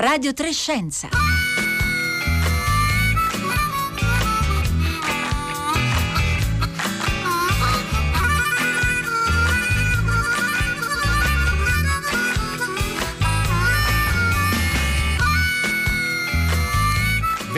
Radio 0.00 0.32
Trescenza. 0.32 1.10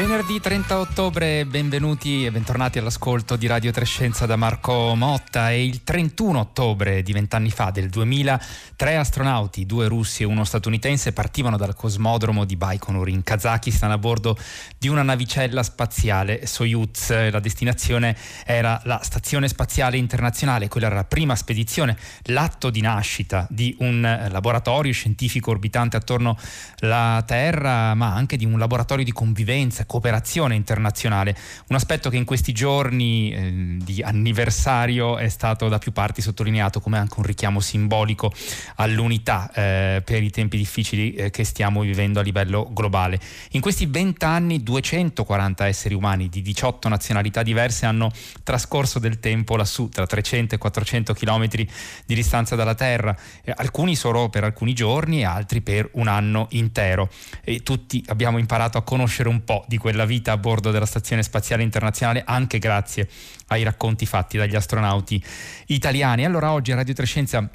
Venerdì 0.03 0.41
30 0.41 0.81
ottobre, 0.81 1.47
benvenuti 1.47 2.27
e 2.27 2.33
bentornati 2.33 2.77
all'ascolto 2.81 3.37
di 3.37 3.47
Radio 3.47 3.71
Trescenza 3.71 4.27
da 4.27 4.35
Marco 4.35 4.97
Motta. 4.97 5.51
È 5.51 5.55
il 5.55 5.85
31 5.85 6.41
ottobre 6.41 7.05
di 7.05 7.13
vent'anni 7.13 7.51
fa, 7.51 7.71
del 7.71 7.89
2000, 7.89 8.41
tre 8.75 8.97
astronauti, 8.97 9.65
due 9.65 9.87
russi 9.87 10.25
e 10.25 10.27
uno 10.27 10.43
statunitense, 10.43 11.13
partivano 11.13 11.57
dal 11.57 11.77
cosmodromo 11.77 12.45
di 12.45 12.57
Baikonur 12.57 13.09
in 13.09 13.23
Kazakistan 13.23 13.93
a 13.93 13.99
bordo 13.99 14.37
di 14.77 14.89
una 14.89 15.03
navicella 15.03 15.63
spaziale 15.63 16.47
Soyuz. 16.47 17.31
La 17.31 17.39
destinazione 17.39 18.17
era 18.45 18.81
la 18.87 18.99
Stazione 19.05 19.47
Spaziale 19.47 19.99
Internazionale, 19.99 20.67
quella 20.67 20.89
era 20.89 20.97
la 20.97 21.05
prima 21.05 21.37
spedizione, 21.37 21.97
l'atto 22.25 22.71
di 22.71 22.81
nascita 22.81 23.47
di 23.49 23.77
un 23.79 24.01
laboratorio 24.33 24.93
scientifico 24.93 25.53
orbitante 25.53 25.97
attorno 25.97 26.37
alla 26.81 27.23
Terra, 27.25 27.95
ma 27.95 28.13
anche 28.13 28.37
di 28.37 28.45
un 28.45 28.59
laboratorio 28.59 29.05
di 29.05 29.13
convivenza 29.13 29.87
cooperazione 29.93 30.55
internazionale, 30.55 31.37
un 31.69 31.77
aspetto 31.77 32.09
che 32.09 32.17
in 32.17 32.25
questi 32.25 32.53
giorni 32.53 33.31
eh, 33.31 33.77
di 33.85 34.01
anniversario 34.01 35.19
è 35.19 35.29
stato 35.29 35.69
da 35.69 35.77
più 35.77 35.93
parti 35.93 36.23
sottolineato 36.23 36.81
come 36.81 36.97
anche 36.97 37.17
un 37.19 37.25
richiamo 37.25 37.61
simbolico 37.61 38.33
all'unità 38.77 39.51
eh, 39.53 40.01
per 40.03 40.23
i 40.23 40.31
tempi 40.31 40.57
difficili 40.57 41.13
eh, 41.13 41.31
che 41.31 41.45
stiamo 41.45 41.83
vivendo 41.83 42.21
a 42.21 42.23
livello 42.23 42.71
globale. 42.73 43.21
In 43.51 43.61
questi 43.61 43.85
vent'anni 43.85 44.63
240 44.63 45.67
esseri 45.67 45.95
umani 45.95 46.31
di 46.31 46.41
18 46.41 46.89
nazionalità 46.89 47.43
diverse 47.43 47.85
hanno 47.85 48.11
trascorso 48.43 48.99
del 48.99 49.21
tempo 49.21 49.57
lassù, 49.57 49.91
tra 49.91 50.07
300 50.07 50.55
e 50.55 50.59
400 50.59 51.13
chilometri 51.13 51.69
di 52.07 52.15
distanza 52.15 52.57
dalla 52.57 52.75
Terra, 52.75 53.15
alcuni 53.57 53.95
solo 53.95 54.31
per 54.31 54.45
alcuni 54.45 54.73
giorni 54.73 55.21
e 55.21 55.25
altri 55.25 55.61
per 55.61 55.91
un 55.93 56.09
anno 56.09 56.47
intero. 56.53 57.11
E 57.45 57.61
tutti 57.63 58.03
abbiamo 58.07 58.39
imparato 58.39 58.79
a 58.79 58.83
conoscere 58.83 59.29
un 59.29 59.45
po' 59.45 59.67
di 59.69 59.81
quella 59.83 60.05
vita 60.05 60.31
a 60.31 60.37
bordo 60.39 60.71
della 60.71 60.87
Stazione 60.87 61.25
Spaziale 61.25 61.65
Internazionale 61.65 62.23
anche 62.25 62.61
grazie 62.61 63.09
ai 63.49 63.65
racconti 63.65 64.07
fatti 64.07 64.39
dagli 64.39 64.55
astronauti 64.55 65.21
italiani. 65.67 66.25
Allora 66.25 66.53
oggi 66.53 66.71
a 66.71 66.77
Radio 66.77 66.95
Trescenza 66.95 67.51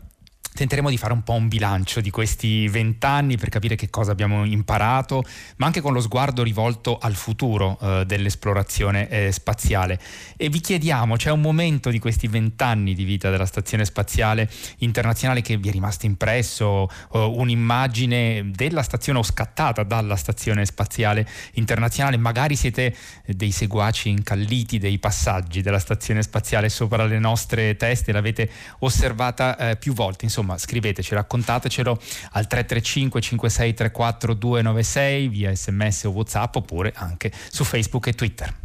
tenteremo 0.58 0.90
di 0.90 0.98
fare 0.98 1.14
un 1.14 1.22
po' 1.22 1.34
un 1.34 1.48
bilancio 1.48 2.02
di 2.02 2.10
questi 2.10 2.68
vent'anni 2.68 3.38
per 3.38 3.50
capire 3.50 3.76
che 3.76 3.92
cosa 3.92 4.12
abbiamo 4.12 4.44
imparato, 4.44 5.24
ma 5.58 5.68
anche 5.68 5.82
con 5.82 5.94
lo 5.94 6.02
sguardo 6.02 6.42
rivolto 6.42 6.98
al 6.98 7.14
futuro 7.14 7.78
eh, 7.80 8.06
dell'esplorazione 8.08 9.08
eh, 9.08 9.32
spaziale. 9.32 10.00
E 10.36 10.50
vi 10.50 10.60
chiediamo, 10.60 11.16
c'è 11.16 11.30
un 11.30 11.42
momento 11.42 11.92
di 11.92 12.00
questi 12.00 12.28
vent'anni 12.28 12.96
di 12.96 13.04
vita 13.04 13.30
della 13.30 13.46
Stazione 13.46 13.86
Spaziale 13.86 14.50
Internazionale 14.80 15.42
che 15.42 15.58
vi 15.58 15.70
è 15.70 15.72
rimasto 15.72 16.08
impresso, 16.08 16.90
eh, 17.14 17.20
un'immagine 17.20 18.50
della 18.50 18.82
stazione 18.82 19.20
o 19.20 19.24
scattata 19.24 19.84
dalla 19.84 20.16
Stazione 20.16 20.66
Spaziale 20.66 21.28
Internazionale, 21.54 22.18
magari 22.18 22.56
siete 22.56 22.96
dei 23.28 23.52
seguaci 23.52 24.10
incalliti 24.10 24.80
dei 24.80 24.98
passaggi 24.98 25.62
della 25.62 25.78
Stazione 25.78 26.24
Spaziale 26.24 26.70
sopra 26.70 27.06
le 27.06 27.20
nostre 27.20 27.76
teste, 27.76 28.12
l'avete 28.12 28.50
osservata 28.80 29.56
eh, 29.56 29.76
più 29.76 29.94
volte, 29.94 30.26
insomma 30.26 30.47
insomma 30.48 30.58
scriveteci, 30.58 31.14
raccontatecelo 31.14 32.00
al 32.32 32.48
335 32.48 33.22
5634 33.22 34.34
296 34.34 35.28
via 35.28 35.54
sms 35.54 36.04
o 36.06 36.10
whatsapp 36.12 36.56
oppure 36.56 36.94
anche 36.96 37.32
su 37.50 37.64
Facebook 37.64 38.08
e 38.08 38.14
Twitter. 38.14 38.56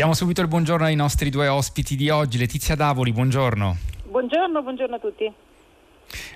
Diamo 0.00 0.14
subito 0.14 0.40
il 0.40 0.48
buongiorno 0.48 0.86
ai 0.86 0.94
nostri 0.94 1.28
due 1.28 1.46
ospiti 1.48 1.94
di 1.94 2.08
oggi. 2.08 2.38
Letizia 2.38 2.74
Davoli, 2.74 3.12
buongiorno. 3.12 3.76
Buongiorno, 4.04 4.62
buongiorno 4.62 4.94
a 4.94 4.98
tutti. 4.98 5.30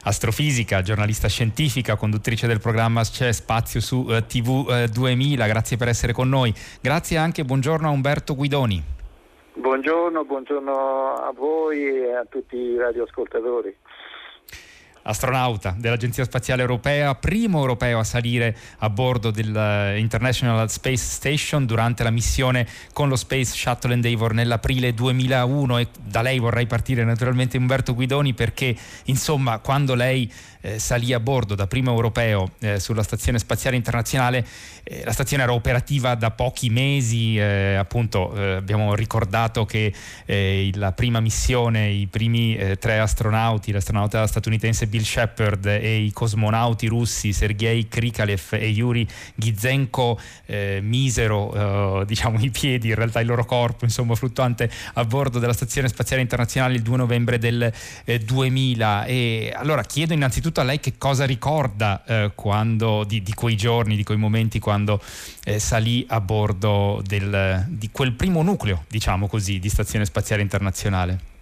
Astrofisica, 0.02 0.82
giornalista 0.82 1.28
scientifica, 1.28 1.96
conduttrice 1.96 2.46
del 2.46 2.60
programma 2.60 3.00
C'è 3.00 3.32
Spazio 3.32 3.80
su 3.80 4.06
eh, 4.10 4.26
TV 4.26 4.68
eh, 4.68 4.88
2000, 4.88 5.46
grazie 5.46 5.78
per 5.78 5.88
essere 5.88 6.12
con 6.12 6.28
noi. 6.28 6.52
Grazie 6.78 7.16
anche, 7.16 7.42
buongiorno 7.42 7.88
a 7.88 7.90
Umberto 7.90 8.34
Guidoni. 8.34 8.82
Buongiorno, 9.54 10.26
buongiorno 10.26 11.14
a 11.14 11.32
voi 11.34 11.86
e 11.86 12.14
a 12.14 12.26
tutti 12.28 12.56
i 12.56 12.76
radioascoltatori 12.76 13.74
astronauta 15.04 15.74
dell'Agenzia 15.76 16.24
Spaziale 16.24 16.62
Europea, 16.62 17.14
primo 17.14 17.58
europeo 17.58 17.98
a 17.98 18.04
salire 18.04 18.56
a 18.78 18.90
bordo 18.90 19.30
dell'International 19.30 20.70
Space 20.70 21.04
Station 21.04 21.66
durante 21.66 22.02
la 22.02 22.10
missione 22.10 22.66
con 22.92 23.08
lo 23.08 23.16
Space 23.16 23.52
Shuttle 23.52 23.94
Endeavour 23.94 24.34
nell'aprile 24.34 24.94
2001 24.94 25.78
e 25.78 25.88
da 26.02 26.22
lei 26.22 26.38
vorrei 26.38 26.66
partire 26.66 27.04
naturalmente 27.04 27.58
Umberto 27.58 27.94
Guidoni 27.94 28.34
perché 28.34 28.76
insomma 29.04 29.58
quando 29.58 29.94
lei 29.94 30.30
eh, 30.64 30.78
salì 30.78 31.12
a 31.12 31.20
bordo 31.20 31.54
da 31.54 31.66
primo 31.66 31.90
europeo 31.90 32.52
eh, 32.60 32.80
sulla 32.80 33.02
Stazione 33.02 33.38
Spaziale 33.38 33.76
Internazionale, 33.76 34.46
eh, 34.82 35.02
la 35.04 35.12
stazione 35.12 35.42
era 35.42 35.52
operativa 35.52 36.14
da 36.14 36.30
pochi 36.30 36.70
mesi, 36.70 37.36
eh, 37.36 37.74
appunto 37.74 38.34
eh, 38.34 38.54
abbiamo 38.54 38.94
ricordato 38.94 39.66
che 39.66 39.92
eh, 40.24 40.70
la 40.74 40.92
prima 40.92 41.20
missione, 41.20 41.90
i 41.90 42.06
primi 42.06 42.56
tre 42.78 42.98
astronauti, 42.98 43.72
l'astronauta 43.72 44.26
statunitense 44.26 44.86
Bill 44.94 45.02
Shepard 45.02 45.66
e 45.66 45.96
i 45.96 46.12
cosmonauti 46.12 46.86
russi 46.86 47.32
Sergei 47.32 47.88
Krikalev 47.88 48.42
e 48.52 48.68
Yuri 48.68 49.06
Gizenko 49.34 50.20
misero 50.82 52.04
diciamo 52.06 52.38
i 52.40 52.50
piedi, 52.50 52.88
in 52.88 52.94
realtà 52.94 53.20
il 53.20 53.26
loro 53.26 53.44
corpo, 53.44 53.84
insomma 53.84 54.14
fluttuante 54.14 54.70
a 54.94 55.04
bordo 55.04 55.38
della 55.38 55.52
Stazione 55.52 55.88
Spaziale 55.88 56.22
Internazionale 56.22 56.74
il 56.74 56.82
2 56.82 56.96
novembre 56.96 57.38
del 57.38 57.72
2000 58.04 59.04
e 59.06 59.52
allora 59.54 59.82
chiedo 59.82 60.12
innanzitutto 60.12 60.42
innanzitutto 60.44 60.60
a 60.60 60.64
lei 60.64 60.80
che 60.80 60.94
cosa 60.98 61.24
ricorda 61.24 62.04
eh, 62.04 62.32
quando, 62.34 63.04
di, 63.04 63.22
di, 63.22 63.32
quei 63.34 63.56
giorni, 63.56 63.96
di 63.96 64.04
quei 64.04 64.18
momenti 64.18 64.58
quando 64.58 65.00
eh, 65.44 65.58
salì 65.58 66.04
a 66.08 66.20
bordo 66.20 67.02
del, 67.04 67.64
di 67.68 67.90
quel 67.90 68.12
primo 68.12 68.42
nucleo, 68.42 68.84
diciamo 68.88 69.26
così, 69.26 69.58
di 69.58 69.68
Stazione 69.68 70.04
Spaziale 70.04 70.42
Internazionale. 70.42 71.33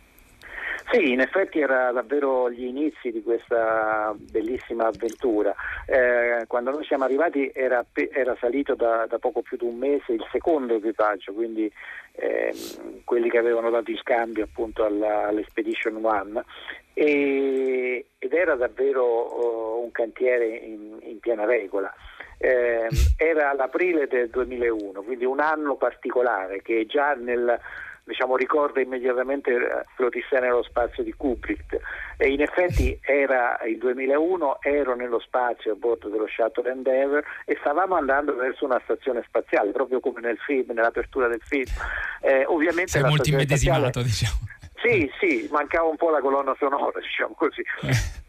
Sì, 0.93 1.13
in 1.13 1.21
effetti 1.21 1.59
era 1.59 1.91
davvero 1.91 2.51
gli 2.51 2.65
inizi 2.65 3.11
di 3.11 3.23
questa 3.23 4.15
bellissima 4.15 4.89
avventura. 4.89 5.55
Eh, 5.87 6.45
quando 6.47 6.71
noi 6.71 6.85
siamo 6.85 7.05
arrivati 7.05 7.51
era, 7.55 7.83
era 7.95 8.37
salito 8.39 8.75
da, 8.75 9.07
da, 9.09 9.19
poco 9.19 9.41
più 9.41 9.57
di 9.57 9.65
un 9.65 9.79
mese 9.79 10.13
il 10.13 10.27
secondo 10.31 10.75
equipaggio, 10.75 11.33
quindi 11.33 11.73
eh, 12.13 12.55
quelli 13.05 13.31
che 13.31 13.39
avevano 13.39 13.71
dato 13.71 13.91
il 13.91 13.97
scambio 14.01 14.45
appunto 14.45 14.85
alla, 14.85 15.29
all'Expedition 15.29 15.99
One 16.05 16.45
e, 16.93 18.05
ed 18.19 18.33
era 18.35 18.55
davvero 18.55 19.79
uh, 19.81 19.83
un 19.85 19.91
cantiere 19.93 20.47
in, 20.47 20.99
in 21.01 21.19
piena 21.21 21.47
regola. 21.47 21.91
Eh, 22.37 22.89
era 23.17 23.55
l'aprile 23.55 24.09
del 24.09 24.29
2001, 24.29 25.01
quindi 25.03 25.25
un 25.25 25.41
anno 25.41 25.77
particolare 25.77 26.61
che 26.61 26.85
già 26.85 27.15
nel, 27.15 27.59
diciamo, 28.05 28.37
ricorda 28.37 28.81
immediatamente 28.81 29.51
eh, 29.51 29.85
l'Odissea 29.97 30.41
nello 30.41 30.63
spazio 30.63 31.03
di 31.03 31.13
Kubrick 31.13 31.79
e 32.17 32.29
in 32.29 32.41
effetti 32.41 32.99
era 33.03 33.59
il 33.67 33.79
2001, 33.79 34.63
ero 34.63 34.95
nello 34.95 35.21
spazio 35.21 35.73
a 35.73 35.75
bordo 35.75 36.09
dello 36.09 36.27
Shuttle 36.27 36.71
Endeavour 36.71 37.23
e 37.45 37.57
stavamo 37.61 37.95
andando 37.95 38.35
verso 38.35 38.65
una 38.65 38.81
stazione 38.85 39.23
spaziale, 39.27 39.71
proprio 39.71 40.01
come 40.01 40.21
nel 40.21 40.39
film, 40.39 40.73
nell'apertura 40.73 41.29
del 41.29 41.43
film. 41.43 41.71
Eh, 42.21 42.45
ovviamente 42.47 42.91
Sei 42.91 43.03
molto 43.03 43.29
immedesimato, 43.29 44.01
spaziale... 44.01 44.07
diciamo. 44.07 44.51
Sì, 44.83 45.09
sì, 45.21 45.49
mancava 45.53 45.87
un 45.87 45.97
po' 45.97 46.11
la 46.11 46.21
colonna 46.21 46.57
sonora, 46.59 46.99
diciamo 46.99 47.35
così. 47.35 47.63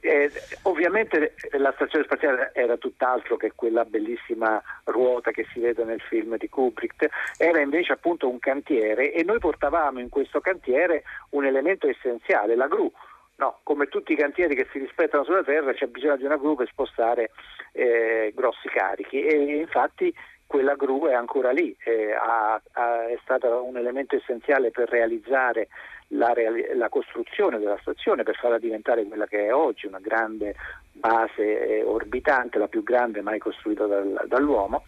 Eh, 0.02 0.32
ovviamente 0.64 1.34
la 1.52 1.72
stazione 1.74 2.06
spaziale 2.06 2.52
era 2.54 2.78
tutt'altro 2.78 3.38
che 3.38 3.54
quella 3.56 3.86
bellissima 3.86 4.62
ruota 4.84 5.32
che 5.32 5.48
si 5.52 5.60
vede 5.60 5.84
nel 5.84 6.02
film 6.02 6.38
di 6.38 6.48
Kubrick, 6.50 7.10
era 7.38 7.60
invece 7.60 7.94
appunto 7.94 8.30
un 8.30 8.38
cantiere 8.38 9.12
e 9.14 9.24
noi 9.24 9.40
portavamo 9.40 10.00
in 10.00 10.10
questo 10.10 10.42
cantiere 10.42 11.04
un 11.30 11.46
elemento 11.46 11.88
essenziale, 11.88 12.56
la 12.56 12.68
gru. 12.68 12.92
No, 13.36 13.60
come 13.64 13.88
tutti 13.88 14.14
i 14.14 14.18
cantieri 14.18 14.54
che 14.56 14.68
si 14.72 14.78
rispettano 14.78 15.24
sulla 15.24 15.44
Terra 15.44 15.74
c'è 15.74 15.88
bisogno 15.88 16.18
di 16.18 16.26
una 16.26 16.38
gru 16.38 16.56
per 16.56 16.68
spostare 16.68 17.32
eh, 17.72 18.32
grossi 18.36 18.70
carichi 18.70 19.24
e 19.24 19.56
infatti 19.56 20.14
quella 20.46 20.76
gru 20.76 21.08
è 21.08 21.16
ancora 21.16 21.50
lì, 21.50 21.76
eh, 21.84 22.14
ha, 22.14 22.62
ha, 22.74 23.08
è 23.08 23.18
stata 23.24 23.60
un 23.60 23.76
elemento 23.76 24.16
essenziale 24.16 24.70
per 24.70 24.88
realizzare 24.88 25.68
la, 26.13 26.33
la, 26.75 26.89
costruzione 26.89 27.60
della 27.60 27.77
stazione 27.81 28.24
per 28.24 28.36
farla 28.36 28.57
diventare 28.57 29.04
quella 29.06 29.25
che 29.25 29.48
è 29.48 29.54
oggi, 29.54 29.88
una 29.88 30.00
grande 30.00 30.56
base 30.92 31.68
eh, 31.68 31.83
orbitante, 31.83 32.57
la 32.57 32.68
più 32.68 32.83
grande 32.83 33.21
mai 33.21 33.39
costruita 33.39 33.86
dal, 33.86 34.25
dall'uomo. 34.27 34.86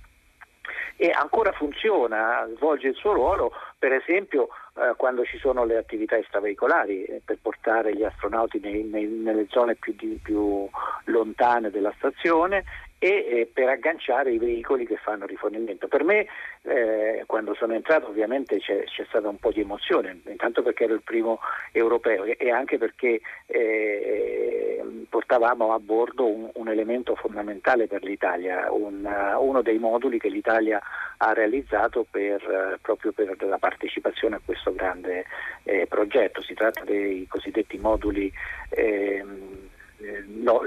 E 0.98 1.10
ancora 1.10 1.52
funziona, 1.52 2.48
svolge 2.56 2.88
il 2.88 2.96
suo 2.96 3.12
ruolo, 3.12 3.52
per 3.78 3.92
esempio 3.92 4.48
eh, 4.76 4.94
quando 4.96 5.26
ci 5.26 5.38
sono 5.38 5.66
le 5.66 5.78
attività 5.78 6.16
extraveicolari 6.16 7.04
eh, 7.04 7.22
per 7.24 7.38
portare 7.42 7.94
gli 7.94 8.04
astronauti 8.04 8.60
nei, 8.60 8.84
nei, 8.84 9.06
nelle 9.06 9.48
zone 9.50 9.76
più, 9.76 9.94
di, 9.94 10.20
più, 10.24 10.68
lontane 11.06 11.70
della 11.70 11.94
stazione 11.98 12.64
e 13.06 13.26
eh, 13.42 13.50
per 13.54 13.70
agganciare 13.70 14.32
i 14.32 14.40
veicoli 14.40 14.88
che 14.88 14.96
fanno 14.96 15.28
rifornimento. 15.28 15.88
Per 15.88 16.04
me 16.04 16.26
eh, 16.64 17.22
quando 17.28 17.54
sono 17.54 17.76
entrato 17.76 18.08
ovviamente 18.08 18.58
c'è, 18.58 18.84
c'è, 18.86 19.06
stata 19.08 19.30
un 19.30 19.38
po' 19.38 19.52
di 19.52 19.62
emozione, 19.62 20.22
intanto 20.26 20.64
perché 20.64 20.86
ero 20.86 20.96
il 20.96 21.04
primo 21.04 21.40
europeo 21.72 22.24
e 22.24 22.50
anche 22.50 22.80
perché 22.80 23.22
eh, 23.46 24.84
portavamo 25.08 25.72
a 25.72 25.80
bordo 25.80 26.26
un, 26.26 26.50
un, 26.52 26.68
elemento 26.68 27.14
fondamentale 27.14 27.86
per 27.86 28.04
l'Italia, 28.04 28.72
un, 28.72 29.08
uno 29.40 29.62
dei 29.62 29.78
moduli 29.78 30.18
che 30.18 30.30
l'Italia 30.30 30.82
ha 31.18 31.32
realizzato 31.32 32.08
per, 32.10 32.80
proprio 32.82 33.12
per 33.12 33.36
la 33.44 33.60
partecipazione 33.60 34.38
a 34.38 34.42
questo 34.44 34.74
grande 34.74 35.26
eh, 35.62 35.86
progetto. 35.88 36.42
Si 36.42 36.56
tratta 36.56 36.84
dei 36.84 37.28
cosiddetti 37.28 37.78
moduli 37.78 38.34
ehm, 38.70 39.65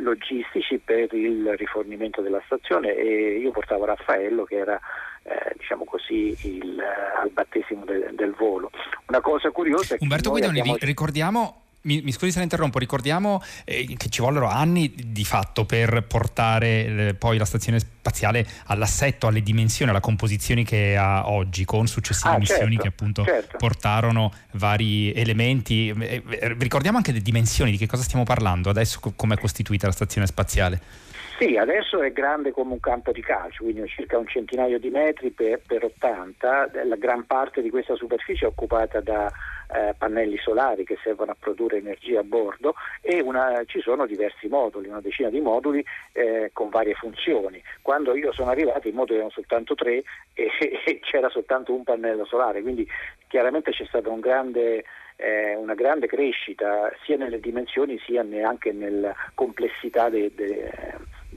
logistici 0.01 0.79
per 0.79 1.13
il 1.13 1.55
rifornimento 1.57 2.21
della 2.21 2.43
stazione 2.47 2.95
e 2.95 3.39
io 3.39 3.51
portavo 3.51 3.85
Raffaello 3.85 4.45
che 4.45 4.57
era 4.57 4.81
eh, 5.23 5.55
diciamo 5.57 5.85
così 5.85 6.37
il, 6.43 6.81
al 6.81 7.31
battesimo 7.31 7.85
de, 7.85 8.11
del 8.15 8.33
volo. 8.33 8.71
Una 9.07 9.21
cosa 9.21 9.51
curiosa 9.51 9.95
è 9.95 9.99
che 9.99 10.05
Umberto 10.05 10.31
Guidoni, 10.31 10.61
abbiamo... 10.61 10.79
ricordiamo 10.81 11.63
mi, 11.89 12.03
mi, 12.03 12.13
scusi 12.13 12.31
se 12.31 12.37
la 12.39 12.45
interrompo, 12.45 12.79
ricordiamo 12.79 13.43
eh, 13.65 13.95
che 13.97 14.11
ci 14.11 14.21
vollero 14.21 14.47
anni 14.49 14.93
di 14.95 15.25
fatto 15.25 15.65
per 15.65 16.05
portare 16.07 17.09
eh, 17.09 17.15
poi 17.15 17.39
la 17.39 17.47
stazione 17.47 17.81
spaziale 17.81 18.47
all'assetto, 18.67 19.27
alle 19.27 19.43
dimensioni, 19.43 19.91
alla 19.91 20.01
composizione 20.01 20.65
che 20.65 20.97
ha 20.99 21.31
oggi, 21.31 21.65
con 21.65 21.87
successive 21.87 22.35
ah, 22.35 22.39
missioni 22.39 22.75
certo, 22.75 22.83
che 22.83 22.89
appunto 22.89 23.25
certo. 23.25 23.57
portarono 23.57 24.33
vari 24.53 25.13
elementi. 25.15 25.89
Eh, 25.89 26.23
eh, 26.29 26.55
ricordiamo 26.59 26.99
anche 26.99 27.13
le 27.13 27.23
dimensioni, 27.23 27.71
di 27.71 27.79
che 27.79 27.87
cosa 27.87 28.03
stiamo 28.03 28.25
parlando 28.25 28.69
adesso, 28.69 29.01
come 29.17 29.35
è 29.35 29.39
costituita 29.39 29.87
la 29.87 29.93
stazione 29.93 30.27
spaziale? 30.27 31.07
Sì, 31.39 31.57
adesso 31.57 32.03
è 32.03 32.11
grande 32.11 32.51
come 32.51 32.73
un 32.73 32.81
campo 32.81 33.13
di 33.13 33.23
calcio, 33.23 33.63
quindi 33.63 33.87
circa 33.87 34.19
un 34.19 34.27
centinaio 34.27 34.81
di 34.81 34.91
metri 34.91 35.31
per, 35.31 35.61
per 35.65 35.85
80, 35.85 36.71
la 36.83 36.97
gran 36.97 37.27
parte 37.27 37.63
di 37.63 37.71
questa 37.71 37.95
superficie 37.95 38.45
è 38.45 38.49
occupata 38.49 39.01
da 39.01 39.31
eh, 39.73 39.95
pannelli 39.97 40.37
solari 40.39 40.83
che 40.83 40.99
servono 41.01 41.31
a 41.31 41.37
produrre 41.39 41.77
energia 41.77 42.19
a 42.19 42.25
bordo 42.25 42.75
e 43.01 43.21
una, 43.21 43.63
ci 43.67 43.81
sono 43.81 44.05
diversi 44.05 44.49
moduli, 44.49 44.89
una 44.89 45.01
decina 45.01 45.29
di 45.29 45.39
moduli 45.41 45.85
eh, 46.11 46.51
con 46.53 46.71
varie 46.71 46.95
funzioni. 46.95 47.63
Quando 47.83 48.17
io 48.17 48.33
sono 48.33 48.51
arrivato 48.51 48.89
i 48.89 48.93
moduli 48.93 49.19
erano 49.19 49.31
soltanto 49.31 49.77
tre 49.77 50.03
e, 50.35 50.51
e 50.85 50.99
c'era 51.03 51.29
soltanto 51.29 51.73
un 51.73 51.85
pannello 51.85 52.25
solare, 52.25 52.63
quindi 52.63 52.85
chiaramente 53.29 53.71
c'è 53.71 53.85
stata 53.85 54.11
un 54.11 54.19
grande 54.19 54.83
eh, 55.21 55.55
una 55.57 55.75
grande 55.75 56.07
crescita 56.07 56.93
sia 57.05 57.17
nelle 57.17 57.41
dimensioni 57.41 57.99
sia 58.07 58.25
anche 58.45 58.73
nella 58.73 59.13
complessità 59.35 60.09
de, 60.09 60.33
de, 60.33 60.71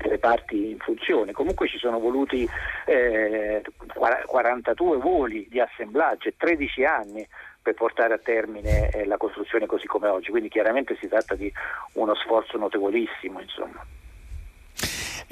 delle 0.01 0.17
parti 0.17 0.71
in 0.71 0.79
funzione. 0.79 1.31
Comunque 1.31 1.67
ci 1.67 1.77
sono 1.77 1.99
voluti 1.99 2.47
eh, 2.85 3.61
42 4.25 4.97
voli 4.97 5.47
di 5.49 5.59
assemblaggio 5.59 6.29
e 6.29 6.35
13 6.37 6.83
anni 6.83 7.27
per 7.61 7.75
portare 7.75 8.15
a 8.15 8.17
termine 8.17 8.89
eh, 8.89 9.05
la 9.05 9.17
costruzione 9.17 9.67
così 9.67 9.85
come 9.85 10.07
oggi, 10.07 10.31
quindi 10.31 10.49
chiaramente 10.49 10.97
si 10.99 11.07
tratta 11.07 11.35
di 11.35 11.51
uno 11.93 12.15
sforzo 12.15 12.57
notevolissimo. 12.57 13.39
Insomma. 13.39 13.85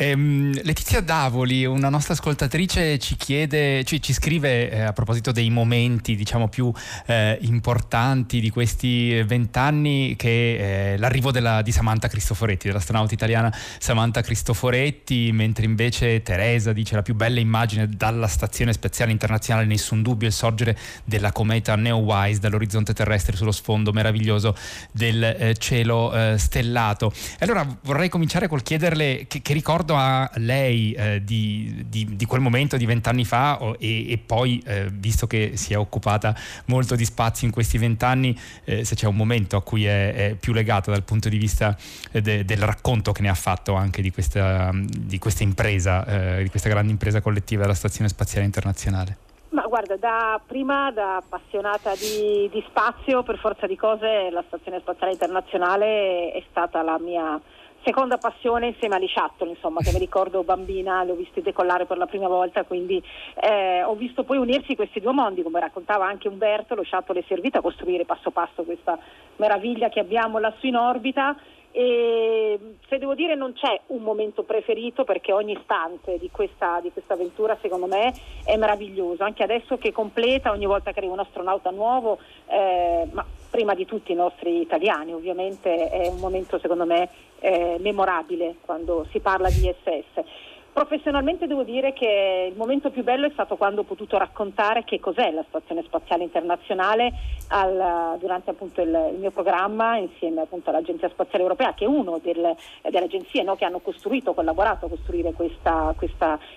Ehm, 0.01 0.53
Letizia 0.63 1.01
Davoli, 1.01 1.65
una 1.65 1.89
nostra 1.89 2.13
ascoltatrice, 2.13 2.97
ci 2.99 3.17
chiede, 3.17 3.83
ci, 3.83 4.01
ci 4.01 4.13
scrive 4.13 4.71
eh, 4.71 4.79
a 4.79 4.93
proposito 4.93 5.33
dei 5.33 5.49
momenti 5.49 6.15
diciamo 6.15 6.47
più 6.47 6.71
eh, 7.05 7.37
importanti 7.41 8.39
di 8.39 8.49
questi 8.49 9.21
vent'anni 9.23 10.15
che 10.15 10.93
eh, 10.93 10.97
l'arrivo 10.97 11.31
della, 11.31 11.61
di 11.61 11.73
Samantha 11.73 12.07
Cristoforetti, 12.07 12.67
dell'astronauta 12.67 13.13
italiana 13.13 13.53
Samantha 13.77 14.21
Cristoforetti, 14.21 15.33
mentre 15.33 15.65
invece 15.65 16.23
Teresa 16.23 16.71
dice 16.71 16.95
la 16.95 17.01
più 17.01 17.13
bella 17.13 17.41
immagine 17.41 17.89
dalla 17.89 18.27
stazione 18.27 18.71
spaziale 18.71 19.11
internazionale, 19.11 19.65
nessun 19.65 20.01
dubbio, 20.01 20.27
il 20.29 20.33
sorgere 20.33 20.77
della 21.03 21.33
cometa 21.33 21.75
Neowise 21.75 22.39
dall'orizzonte 22.39 22.93
terrestre 22.93 23.35
sullo 23.35 23.51
sfondo 23.51 23.91
meraviglioso 23.91 24.55
del 24.93 25.21
eh, 25.21 25.55
cielo 25.57 26.13
eh, 26.13 26.37
stellato. 26.37 27.11
Allora 27.39 27.67
vorrei 27.81 28.07
cominciare 28.07 28.47
col 28.47 28.63
chiederle 28.63 29.25
che, 29.27 29.41
che 29.41 29.51
ricordo 29.51 29.87
ricordo 29.89 29.95
a 29.95 30.29
lei 30.35 30.91
eh, 30.93 31.23
di, 31.23 31.85
di, 31.87 32.15
di, 32.15 32.25
quel 32.25 32.41
momento 32.41 32.77
di 32.77 32.85
vent'anni 32.85 33.25
fa 33.25 33.57
oh, 33.61 33.75
e, 33.79 34.11
e, 34.11 34.17
poi, 34.23 34.61
eh, 34.65 34.87
visto 34.91 35.25
che 35.25 35.57
si 35.57 35.73
è 35.73 35.77
occupata 35.77 36.35
molto 36.65 36.95
di 36.95 37.05
spazi 37.05 37.45
in 37.45 37.51
questi 37.51 37.77
vent'anni, 37.77 38.37
eh, 38.65 38.85
se 38.85 38.95
c'è 38.95 39.07
un 39.07 39.15
momento 39.15 39.57
a 39.57 39.63
cui 39.63 39.85
è, 39.85 40.13
è 40.13 40.35
più 40.35 40.53
legata 40.53 40.91
dal 40.91 41.03
punto 41.03 41.29
di 41.29 41.37
vista 41.37 41.75
eh, 42.11 42.21
de, 42.21 42.45
del 42.45 42.59
racconto 42.59 43.11
che 43.11 43.21
ne 43.21 43.29
ha 43.29 43.33
fatto 43.33 43.73
anche 43.73 44.01
di 44.01 44.11
questa, 44.11 44.71
di 44.73 45.17
questa 45.17 45.43
impresa, 45.43 46.05
eh, 46.37 46.43
di 46.43 46.49
questa 46.49 46.69
grande 46.69 46.91
impresa 46.91 47.21
collettiva 47.21 47.63
della 47.63 47.73
Stazione 47.73 48.09
Spaziale 48.09 48.45
Internazionale. 48.45 49.17
Ma 49.49 49.63
guarda, 49.63 49.95
da, 49.95 50.39
prima 50.45 50.91
da 50.91 51.15
appassionata 51.15 51.95
di, 51.95 52.47
di, 52.51 52.63
spazio, 52.67 53.23
per 53.23 53.39
forza 53.39 53.65
di 53.65 53.75
cose, 53.75 54.29
la 54.29 54.43
Stazione 54.45 54.79
Spaziale 54.79 55.13
Internazionale 55.13 56.31
è 56.31 56.43
stata 56.51 56.83
la 56.83 56.99
mia 56.99 57.41
seconda 57.83 58.17
passione 58.17 58.67
insieme 58.67 58.95
agli 58.95 59.07
Shuttle, 59.07 59.51
insomma, 59.51 59.81
che 59.81 59.91
mi 59.91 59.99
ricordo 59.99 60.43
bambina, 60.43 61.03
le 61.03 61.11
ho 61.11 61.15
visti 61.15 61.41
decollare 61.41 61.85
per 61.85 61.97
la 61.97 62.05
prima 62.05 62.27
volta, 62.27 62.63
quindi 62.63 63.01
eh, 63.41 63.83
ho 63.83 63.95
visto 63.95 64.23
poi 64.23 64.37
unirsi 64.37 64.75
questi 64.75 64.99
due 64.99 65.13
mondi, 65.13 65.43
come 65.43 65.59
raccontava 65.59 66.05
anche 66.05 66.27
Umberto, 66.27 66.75
lo 66.75 66.83
Shuttle 66.83 67.19
è 67.19 67.23
servito 67.27 67.59
a 67.59 67.61
costruire 67.61 68.05
passo 68.05 68.31
passo 68.31 68.63
questa 68.63 68.97
meraviglia 69.37 69.89
che 69.89 69.99
abbiamo 69.99 70.39
lassù 70.39 70.67
in 70.67 70.75
orbita 70.75 71.35
e 71.71 72.59
se 72.87 72.97
devo 72.97 73.13
dire 73.13 73.35
non 73.35 73.53
c'è 73.53 73.79
un 73.87 74.01
momento 74.01 74.43
preferito 74.43 75.03
perché 75.03 75.31
ogni 75.31 75.53
istante 75.53 76.17
di 76.17 76.29
questa, 76.31 76.79
di 76.81 76.91
questa, 76.91 77.13
avventura 77.13 77.57
secondo 77.61 77.85
me 77.85 78.13
è 78.43 78.57
meraviglioso, 78.57 79.23
anche 79.23 79.43
adesso 79.43 79.77
che 79.77 79.91
completa 79.91 80.51
ogni 80.51 80.65
volta 80.65 80.91
che 80.91 80.99
arriva 80.99 81.13
un 81.13 81.19
astronauta 81.19 81.69
nuovo, 81.69 82.17
eh, 82.47 83.07
ma 83.11 83.25
prima 83.49 83.73
di 83.73 83.85
tutti 83.85 84.11
i 84.11 84.15
nostri 84.15 84.61
italiani 84.61 85.13
ovviamente 85.13 85.89
è 85.89 86.07
un 86.07 86.19
momento 86.19 86.59
secondo 86.59 86.85
me 86.85 87.09
eh, 87.39 87.77
memorabile 87.79 88.55
quando 88.61 89.05
si 89.11 89.19
parla 89.19 89.49
di 89.49 89.67
ISS. 89.67 90.47
Professionalmente 90.71 91.47
devo 91.47 91.63
dire 91.63 91.93
che 91.93 92.47
il 92.51 92.57
momento 92.57 92.89
più 92.91 93.03
bello 93.03 93.25
è 93.25 93.31
stato 93.31 93.57
quando 93.57 93.81
ho 93.81 93.83
potuto 93.83 94.17
raccontare 94.17 94.83
che 94.83 94.99
cos'è 94.99 95.31
la 95.31 95.43
Stazione 95.47 95.83
Spaziale 95.83 96.23
Internazionale 96.23 97.11
al, 97.49 98.17
durante 98.19 98.51
appunto 98.51 98.81
il, 98.81 99.11
il, 99.13 99.19
mio 99.19 99.31
programma 99.31 99.97
insieme 99.97 100.41
appunto 100.41 100.69
all'Agenzia 100.69 101.09
Spaziale 101.09 101.43
Europea 101.43 101.73
che 101.73 101.85
è 101.85 101.87
uno 101.87 102.19
del, 102.21 102.55
delle 102.83 103.05
agenzie 103.05 103.43
no, 103.43 103.55
che 103.55 103.65
hanno 103.65 103.79
costruito, 103.79 104.33
collaborato 104.33 104.85
a 104.85 104.89
costruire 104.89 105.33
questa, 105.33 105.95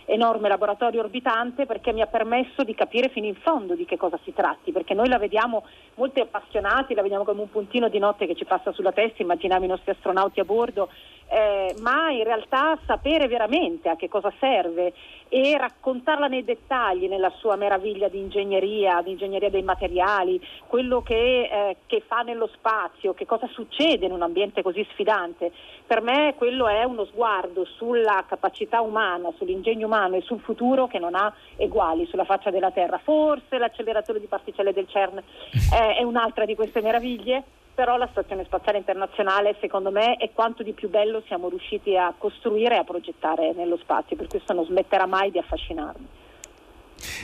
enorme 0.05 0.49
laboratorio 0.49 1.01
orbitante 1.01 1.67
perché 1.67 1.93
mi 1.93 2.03
ha 2.03 2.07
permesso 2.07 2.63
di 2.65 2.75
capire 2.75 3.09
fino 3.09 3.27
in 3.27 3.35
fondo 3.37 3.75
di 3.75 3.87
che 3.87 3.97
cosa 3.97 4.19
si 4.23 4.33
tratti 4.35 4.73
perché 4.73 4.95
noi 4.95 5.09
la 5.09 5.19
vediamo 5.19 5.65
molto 5.95 6.21
appassionati, 6.21 6.95
la 6.95 7.03
vediamo 7.03 7.25
come 7.25 7.41
un 7.41 7.51
puntino 7.51 7.89
di 7.89 7.99
notte 7.99 8.27
che 8.27 8.35
ci 8.35 8.45
passa 8.45 8.73
sulla 8.73 8.93
testa, 8.93 9.23
immaginiamo 9.23 9.65
i 9.65 9.69
nostri 9.69 9.91
astronauti 9.91 10.39
a 10.39 10.45
bordo 10.45 10.91
eh, 11.33 11.75
ma 11.81 12.11
in 12.11 12.25
realtà 12.25 12.79
sapere 12.85 13.27
veramente 13.27 13.89
a 13.89 13.97
che 13.97 14.11
cosa 14.11 14.31
serve 14.39 14.93
e 15.31 15.57
raccontarla 15.57 16.27
nei 16.27 16.45
dettagli, 16.45 17.09
nella 17.09 17.33
sua 17.39 17.57
meraviglia 17.57 18.09
di 18.09 18.19
ingegneria, 18.19 19.01
di 19.01 19.13
ingegneria 19.13 19.49
dei 19.49 19.63
materiali, 19.63 20.39
quello 20.67 21.01
che, 21.01 21.49
eh, 21.51 21.77
che, 21.87 22.03
fa 22.07 22.21
nello 22.21 22.51
spazio, 22.53 23.15
che 23.15 23.25
cosa 23.25 23.49
succede 23.51 24.05
in 24.05 24.13
un 24.13 24.21
ambiente 24.21 24.61
così 24.61 24.87
sfidante. 24.91 25.51
Per 25.87 26.03
me 26.03 26.35
quello 26.37 26.69
è 26.69 26.85
uno 26.85 27.07
sguardo 27.07 27.65
sulla 27.65 28.25
capacità 28.29 28.83
umana, 28.83 29.33
sull'ingegno 29.39 29.87
umano 29.87 30.17
e 30.17 30.21
sul 30.21 30.41
futuro 30.41 30.87
che 30.87 30.99
non 30.99 31.15
ha 31.15 31.33
eguali 31.57 32.07
sulla 32.09 32.25
faccia 32.25 32.51
della 32.51 32.73
Terra. 32.73 32.99
Forse 32.99 33.57
l'acceleratore 33.57 34.21
di 34.21 34.27
particelle 34.27 34.75
del 34.75 34.87
CERN 34.87 35.17
eh, 35.17 35.97
è 35.97 36.03
un'altra 36.03 36.45
di 36.45 36.55
queste 36.55 36.83
meraviglie 36.83 37.43
però 37.75 37.97
la 37.97 38.09
Stazione 38.11 38.45
Spaziale 38.45 38.79
Internazionale 38.79 39.57
secondo 39.61 39.91
me 39.91 40.17
è 40.17 40.31
quanto 40.33 40.63
di 40.63 40.73
più 40.73 40.89
bello 40.89 41.23
siamo 41.27 41.49
riusciti 41.49 41.97
a 41.97 42.15
costruire 42.17 42.75
e 42.75 42.79
a 42.79 42.85
progettare 42.85 43.53
nello 43.55 43.77
spazio, 43.79 44.17
per 44.17 44.29
questo 44.29 44.53
non 44.53 44.65
smetterà 44.65 45.07
mai 45.07 45.31
di 45.31 45.39
affascinarmi. 45.39 46.22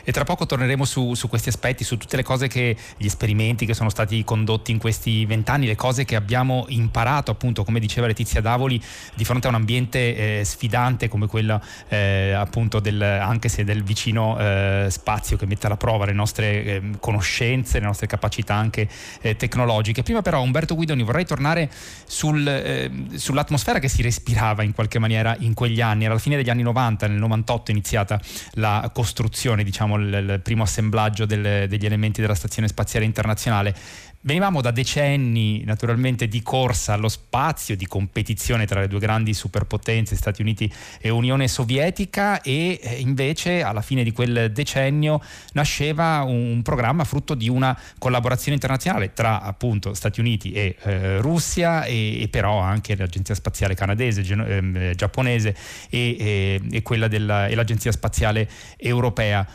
E 0.05 0.13
tra 0.13 0.25
poco 0.25 0.47
torneremo 0.47 0.85
su, 0.85 1.15
su, 1.15 1.29
questi 1.29 1.49
aspetti, 1.49 1.85
su 1.85 1.97
tutte 1.97 2.17
le 2.17 2.23
cose 2.23 2.49
che, 2.49 2.77
gli 2.97 3.07
esperimenti 3.07 3.67
che 3.67 3.75
sono 3.75 3.91
stati 3.91 4.25
condotti 4.25 4.73
in 4.73 4.79
questi 4.79 5.25
vent'anni, 5.25 5.67
le 5.67 5.77
cose 5.77 6.05
che 6.05 6.17
abbiamo 6.17 6.67
imparato, 6.69 7.31
appunto, 7.31 7.65
come 7.65 7.81
diceva 7.81 8.07
Letizia 8.07 8.41
Davoli, 8.41 8.81
di 9.15 9.25
fronte 9.25 9.47
a 9.47 9.51
un 9.51 9.57
ambiente 9.57 10.41
eh, 10.41 10.45
sfidante 10.45 11.09
come 11.09 11.27
quello 11.27 11.61
eh, 11.89 12.33
appunto 12.33 12.81
del, 12.81 13.01
anche 13.01 13.49
se 13.49 13.65
del 13.65 13.83
vicino 13.83 14.39
eh, 14.39 14.87
spazio 14.91 15.37
che 15.37 15.47
mette 15.47 15.67
alla 15.67 15.77
prova 15.77 16.05
le 16.05 16.13
nostre 16.13 16.65
ehm, 16.65 16.99
conoscenze, 16.99 17.79
le 17.79 17.87
nostre 17.87 18.07
capacità 18.07 18.55
anche 18.55 18.89
eh, 19.21 19.37
tecnologiche. 19.37 20.03
Prima 20.03 20.23
però 20.23 20.43
Umberto 20.43 20.75
Guidoni 20.75 21.03
vorrei 21.03 21.25
tornare 21.25 21.71
sul, 22.07 22.47
ehm, 22.47 23.15
sull'atmosfera 23.15 23.79
che 23.79 23.89
si 23.89 24.03
respirava 24.03 24.63
in 24.63 24.73
qualche 24.73 24.99
maniera 24.99 25.37
in 25.41 25.55
quegli 25.55 25.81
anni, 25.81 26.05
era 26.05 26.13
alla 26.13 26.21
fine 26.21 26.37
degli 26.37 26.51
anni 26.51 26.63
90, 26.63 27.07
nel 27.07 27.19
98 27.19 27.71
è 27.71 27.75
iniziata 27.75 28.21
la 28.53 28.91
costruzione 28.93 29.65
diciamo, 29.69 29.97
il, 29.97 30.13
il 30.13 30.41
primo 30.43 30.63
assemblaggio 30.63 31.27
del, 31.27 31.69
degli 31.69 31.85
elementi 31.85 32.23
della 32.23 32.35
Stazione 32.35 32.69
Spaziale 32.69 33.05
Internazionale. 33.05 33.75
Venivamo 34.21 34.61
da 34.61 34.73
decenni 34.73 35.63
naturalmente 35.65 36.27
di 36.27 36.43
corsa 36.43 36.95
allo 36.95 37.09
spazio, 37.09 37.77
di 37.77 37.87
competizione 37.87 38.67
tra 38.67 38.81
le 38.81 38.89
due 38.89 38.99
grandi 38.99 39.33
superpotenze, 39.33 40.17
Stati 40.17 40.43
Uniti 40.43 40.71
e 41.01 41.09
Unione 41.09 41.47
Sovietica 41.47 42.43
e 42.43 42.81
eh, 42.83 42.97
invece 42.99 43.63
alla 43.63 43.81
fine 43.81 44.03
di 44.03 44.11
quel 44.11 44.51
decennio 44.51 45.23
nasceva 45.53 46.25
un 46.25 46.63
programma 46.65 47.05
frutto 47.05 47.35
di 47.35 47.49
una 47.49 47.79
collaborazione 47.97 48.55
internazionale 48.55 49.13
tra 49.13 49.41
appunto 49.41 49.95
Stati 49.95 50.19
Uniti 50.19 50.51
e 50.51 50.75
eh, 50.83 51.21
Russia 51.21 51.85
e, 51.85 52.21
e, 52.21 52.29
però 52.29 52.59
anche 52.59 52.97
l'Agenzia 52.97 53.37
Spaziale 53.37 53.77
Canadese, 53.77 54.23
eh, 54.23 54.95
giapponese 54.97 55.55
e, 55.89 56.61
e, 56.69 56.83
quella 56.83 57.07
della, 57.07 57.47
e 57.47 57.55
l'Agenzia 57.55 57.93
Spaziale 57.93 58.49
Europea. 58.79 59.47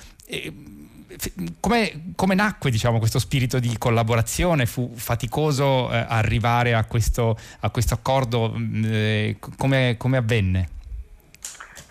Come, 1.59 2.13
come, 2.15 2.35
nacque 2.35 2.71
diciamo, 2.71 2.99
questo 2.99 3.19
spirito 3.19 3.59
di 3.59 3.77
collaborazione? 3.77 4.65
Fu 4.65 4.91
faticoso 4.95 5.91
eh, 5.91 6.05
arrivare 6.07 6.73
a 6.73 6.85
questo, 6.85 7.37
a 7.61 7.69
questo 7.69 7.93
accordo? 7.93 8.53
Mm, 8.55 8.83
eh, 8.85 9.37
come, 9.57 9.95
come, 9.97 10.17
avvenne? 10.17 10.69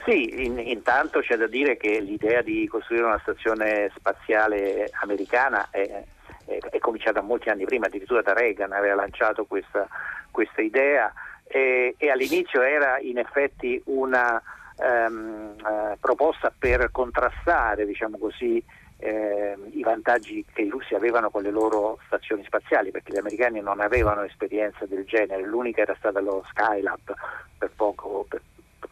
Sì, 0.04 0.44
in, 0.44 0.58
intanto 0.58 1.20
c'è 1.20 1.36
da 1.36 1.46
dire 1.46 1.76
che 1.76 2.00
l'idea 2.00 2.42
di 2.42 2.66
costruire 2.66 3.04
una 3.04 3.20
stazione 3.22 3.90
spaziale 3.96 4.90
americana 5.00 5.68
è, 5.70 6.04
è, 6.46 6.58
è 6.70 6.78
cominciata 6.78 7.20
molti 7.20 7.48
anni 7.48 7.64
prima, 7.64 7.86
addirittura 7.86 8.22
da 8.22 8.32
Reagan 8.32 8.72
aveva 8.72 8.96
lanciato 8.96 9.44
questa, 9.44 9.86
questa 10.30 10.60
idea 10.60 11.12
e, 11.44 11.94
e 11.98 12.10
all'inizio 12.10 12.62
era 12.62 12.98
in 12.98 13.18
effetti 13.18 13.80
una 13.86 14.42
ehm, 14.76 15.54
eh, 15.58 15.96
proposta 16.00 16.52
per 16.56 16.90
contrastare 16.90 17.84
diciamo 17.86 18.18
così, 18.18 18.62
eh, 19.02 19.56
i 19.72 19.82
vantaggi 19.82 20.44
che 20.52 20.62
i 20.62 20.68
russi 20.68 20.94
avevano 20.94 21.28
con 21.28 21.42
le 21.42 21.50
loro 21.50 21.98
stazioni 22.06 22.44
spaziali, 22.44 22.92
perché 22.92 23.12
gli 23.12 23.18
americani 23.18 23.60
non 23.60 23.80
avevano 23.80 24.22
esperienza 24.22 24.86
del 24.86 25.04
genere, 25.04 25.44
l'unica 25.44 25.82
era 25.82 25.96
stata 25.98 26.20
lo 26.20 26.44
Skylab 26.50 27.14
per, 27.58 27.70
poco, 27.74 28.24
per, 28.28 28.40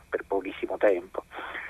per 0.09 0.25
pochissimo 0.27 0.77
tempo. 0.77 1.25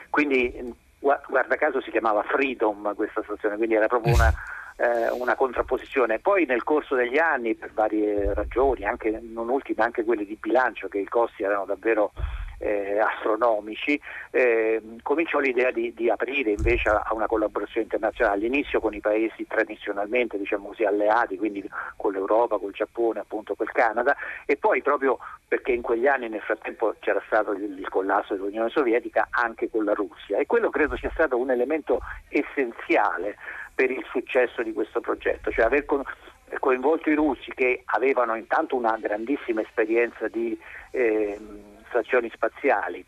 Quindi 0.09 0.75
guarda 1.01 1.57
caso 1.57 1.81
si 1.81 1.91
chiamava 1.91 2.23
Freedom 2.23 2.95
questa 2.95 3.23
stazione, 3.23 3.57
quindi 3.57 3.75
era 3.75 3.87
proprio 3.87 4.15
una, 4.15 4.33
eh, 4.77 5.11
una, 5.11 5.35
contrapposizione. 5.35 6.19
Poi 6.19 6.47
nel 6.47 6.65
corso 6.65 6.95
degli 6.95 7.19
anni, 7.19 7.55
per 7.55 7.73
varie 7.73 8.33
ragioni, 8.33 8.85
anche, 8.85 9.21
non 9.23 9.49
ultime 9.49 9.85
anche 9.85 10.05
quelle 10.05 10.25
di 10.25 10.37
bilancio, 10.41 10.89
che 10.89 10.99
i 10.99 11.09
costi 11.09 11.43
erano 11.43 11.67
davvero 11.67 12.13
eh, 12.61 12.99
astronomici, 12.99 14.01
eh, 14.31 14.81
cominciò 15.03 15.39
l'idea 15.39 15.71
di, 15.71 15.93
di, 15.95 16.11
aprire 16.11 16.51
invece 16.51 16.91
a, 16.91 17.09
una 17.13 17.27
collaborazione 17.27 17.83
internazionale, 17.83 18.37
all'inizio 18.37 18.81
con 18.81 18.95
i 18.95 19.01
paesi 19.01 19.47
tradizionalmente 19.47 20.37
diciamo 20.39 20.69
così, 20.69 20.85
alleati, 20.85 21.39
quindi 21.39 21.69
con 21.97 22.13
l'Europa, 22.13 22.59
col 22.59 22.73
Giappone, 22.73 23.21
appunto 23.21 23.55
col 23.55 23.73
Canada, 23.73 24.15
e 24.45 24.57
poi 24.57 24.83
proprio 24.83 25.19
perché 25.49 25.73
in 25.73 25.83
quegli 25.83 26.07
anni 26.07 26.29
nel 26.29 26.43
frattempo 26.43 26.95
c'era 27.01 27.23
stato 27.27 27.53
il, 27.53 27.79
il 27.79 27.89
collasso 27.89 28.35
dell'Unione 28.35 28.69
Sovietica 28.69 29.29
anche 29.31 29.71
con 29.71 29.85
la 29.85 29.95
Russia. 29.95 30.39
E 30.39 30.47
quello 30.47 30.69
credo 30.69 30.97
sia 30.97 31.11
stato 31.15 31.39
un 31.39 31.51
elemento 31.51 32.01
essenziale 32.29 33.37
per 33.75 33.91
il 33.91 34.05
successo 34.11 34.63
di 34.63 34.75
questo 34.75 35.01
progetto, 35.01 35.51
cioè 35.51 35.65
aver 35.65 35.87
coinvolto 36.59 37.09
i 37.09 37.15
russi 37.15 37.51
che 37.55 37.83
avevano 37.87 38.35
intanto 38.35 38.77
una 38.77 38.97
grandissima 39.01 39.63
esperienza 39.63 40.29
di 40.29 40.59
eh, 40.91 41.39
stazioni 41.91 42.31
spaziali 42.33 43.05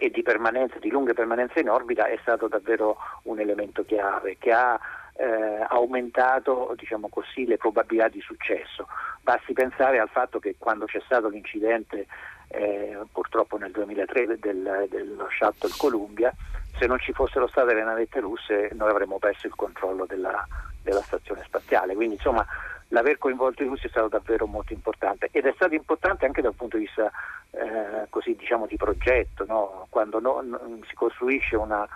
e 0.00 0.10
di, 0.10 0.22
permanenza, 0.22 0.78
di 0.78 0.90
lunghe 0.90 1.12
permanenze 1.12 1.60
in 1.60 1.70
orbita 1.70 2.06
è 2.06 2.18
stato 2.22 2.48
davvero 2.48 2.96
un 3.24 3.38
elemento 3.38 3.84
chiave 3.84 4.36
che 4.38 4.52
ha 4.52 4.78
eh, 5.14 5.66
aumentato 5.68 6.72
diciamo 6.76 7.08
così, 7.08 7.44
le 7.46 7.56
probabilità 7.56 8.08
di 8.08 8.20
successo. 8.20 8.86
Basti 9.20 9.52
pensare 9.52 9.98
al 9.98 10.08
fatto 10.08 10.38
che 10.38 10.54
quando 10.58 10.86
c'è 10.86 11.00
stato 11.04 11.28
l'incidente 11.28 12.06
eh, 12.48 12.98
purtroppo 13.12 13.58
nel 13.58 13.72
2003 13.72 14.38
del, 14.38 14.86
dello 14.88 15.28
shuttle 15.30 15.72
Columbia, 15.76 16.32
se 16.78 16.86
non 16.86 16.98
ci 17.00 17.12
fossero 17.12 17.48
state 17.48 17.74
le 17.74 17.82
navette 17.82 18.20
russe 18.20 18.70
noi 18.74 18.90
avremmo 18.90 19.18
perso 19.18 19.48
il 19.48 19.54
controllo 19.56 20.06
della, 20.06 20.46
della 20.82 21.02
stazione 21.02 21.42
spaziale. 21.44 21.94
Quindi 21.94 22.14
insomma 22.14 22.46
l'aver 22.88 23.18
coinvolto 23.18 23.62
i 23.62 23.66
russi 23.66 23.86
è 23.86 23.90
stato 23.90 24.08
davvero 24.08 24.46
molto 24.46 24.72
importante 24.72 25.28
ed 25.32 25.46
è 25.46 25.52
stato 25.54 25.74
importante 25.74 26.24
anche 26.24 26.42
dal 26.42 26.54
punto 26.54 26.76
di 26.76 26.84
vista 26.84 27.10
eh, 27.50 28.06
così, 28.08 28.34
diciamo, 28.34 28.66
di 28.66 28.76
progetto, 28.76 29.44
no? 29.46 29.86
quando 29.90 30.20
no, 30.20 30.40
no, 30.42 30.60
si 30.86 30.94
costruisce 30.94 31.56
una 31.56 31.86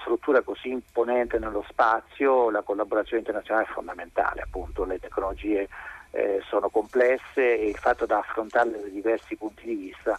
struttura 0.00 0.40
così 0.42 0.70
imponente 0.70 1.38
nello 1.38 1.64
spazio 1.68 2.50
la 2.50 2.62
collaborazione 2.62 3.18
internazionale 3.18 3.66
è 3.66 3.72
fondamentale, 3.72 4.42
appunto 4.42 4.84
le 4.84 4.98
tecnologie 4.98 5.68
eh, 6.12 6.40
sono 6.46 6.68
complesse 6.68 7.58
e 7.58 7.68
il 7.68 7.76
fatto 7.76 8.06
da 8.06 8.18
affrontarle 8.18 8.80
da 8.80 8.88
diversi 8.88 9.36
punti 9.36 9.66
di 9.66 9.74
vista 9.74 10.16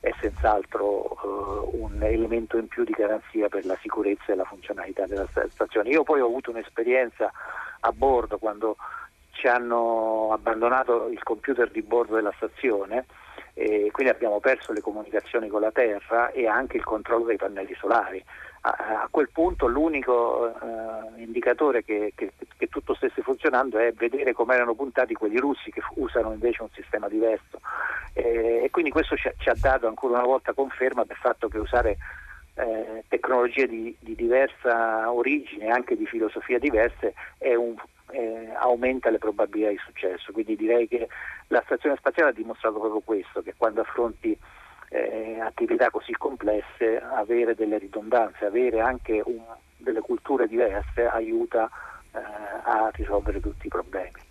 è 0.00 0.10
senz'altro 0.20 1.70
eh, 1.72 1.76
un 1.76 2.02
elemento 2.02 2.58
in 2.58 2.66
più 2.66 2.82
di 2.84 2.92
garanzia 2.92 3.48
per 3.48 3.64
la 3.64 3.78
sicurezza 3.80 4.32
e 4.32 4.34
la 4.34 4.44
funzionalità 4.44 5.06
della 5.06 5.28
stazione. 5.50 5.90
Io 5.90 6.02
poi 6.02 6.20
ho 6.20 6.26
avuto 6.26 6.50
un'esperienza 6.50 7.30
a 7.80 7.92
bordo 7.92 8.38
quando 8.38 8.76
ci 9.32 9.48
hanno 9.48 10.30
abbandonato 10.32 11.08
il 11.08 11.22
computer 11.22 11.70
di 11.70 11.82
bordo 11.82 12.14
della 12.14 12.32
stazione 12.36 13.06
e 13.54 13.90
quindi 13.92 14.12
abbiamo 14.12 14.40
perso 14.40 14.72
le 14.72 14.80
comunicazioni 14.80 15.48
con 15.48 15.60
la 15.60 15.72
Terra 15.72 16.30
e 16.30 16.46
anche 16.46 16.78
il 16.78 16.84
controllo 16.84 17.24
dei 17.24 17.36
pannelli 17.36 17.74
solari. 17.78 18.22
A, 18.64 19.08
quel 19.10 19.28
punto 19.32 19.66
l'unico 19.66 20.54
uh, 20.54 21.18
indicatore 21.18 21.82
che, 21.82 22.12
che, 22.14 22.30
che, 22.56 22.68
tutto 22.68 22.94
stesse 22.94 23.20
funzionando 23.20 23.76
è 23.76 23.92
vedere 23.92 24.32
come 24.34 24.54
erano 24.54 24.74
puntati 24.74 25.14
quelli 25.14 25.36
russi 25.38 25.72
che 25.72 25.82
usano 25.96 26.32
invece 26.32 26.62
un 26.62 26.68
sistema 26.72 27.08
diverso 27.08 27.60
e, 28.12 28.60
e 28.62 28.70
quindi 28.70 28.92
questo 28.92 29.16
ci, 29.16 29.28
ci, 29.38 29.48
ha 29.48 29.56
dato 29.60 29.88
ancora 29.88 30.18
una 30.18 30.26
volta 30.26 30.52
conferma 30.52 31.02
del 31.02 31.16
fatto 31.16 31.48
che 31.48 31.58
usare 31.58 31.96
eh, 32.54 33.02
tecnologie 33.08 33.66
di, 33.66 33.96
di, 33.98 34.14
diversa 34.14 35.10
origine, 35.10 35.68
anche 35.68 35.96
di 35.96 36.06
filosofia 36.06 36.60
diverse, 36.60 37.14
un, 37.38 37.74
eh, 38.12 38.52
aumenta 38.54 39.10
le 39.10 39.18
probabilità 39.18 39.70
di 39.70 39.78
successo. 39.78 40.32
Quindi 40.32 40.56
direi 40.56 40.86
che 40.88 41.08
la 41.48 41.62
stazione 41.64 41.96
spaziale 41.96 42.30
ha 42.30 42.34
dimostrato 42.34 42.78
proprio 42.78 43.00
questo, 43.00 43.42
che 43.42 43.54
quando 43.56 43.80
affronti 43.80 44.38
eh, 44.90 45.40
attività 45.40 45.90
così 45.90 46.12
complesse 46.12 47.00
avere 47.00 47.54
delle 47.54 47.78
ridondanze, 47.78 48.44
avere 48.44 48.80
anche 48.80 49.22
un, 49.24 49.42
delle 49.76 50.00
culture 50.00 50.46
diverse 50.46 51.06
aiuta 51.06 51.70
eh, 52.12 52.18
a 52.18 52.90
risolvere 52.92 53.40
tutti 53.40 53.66
i 53.66 53.70
problemi. 53.70 54.30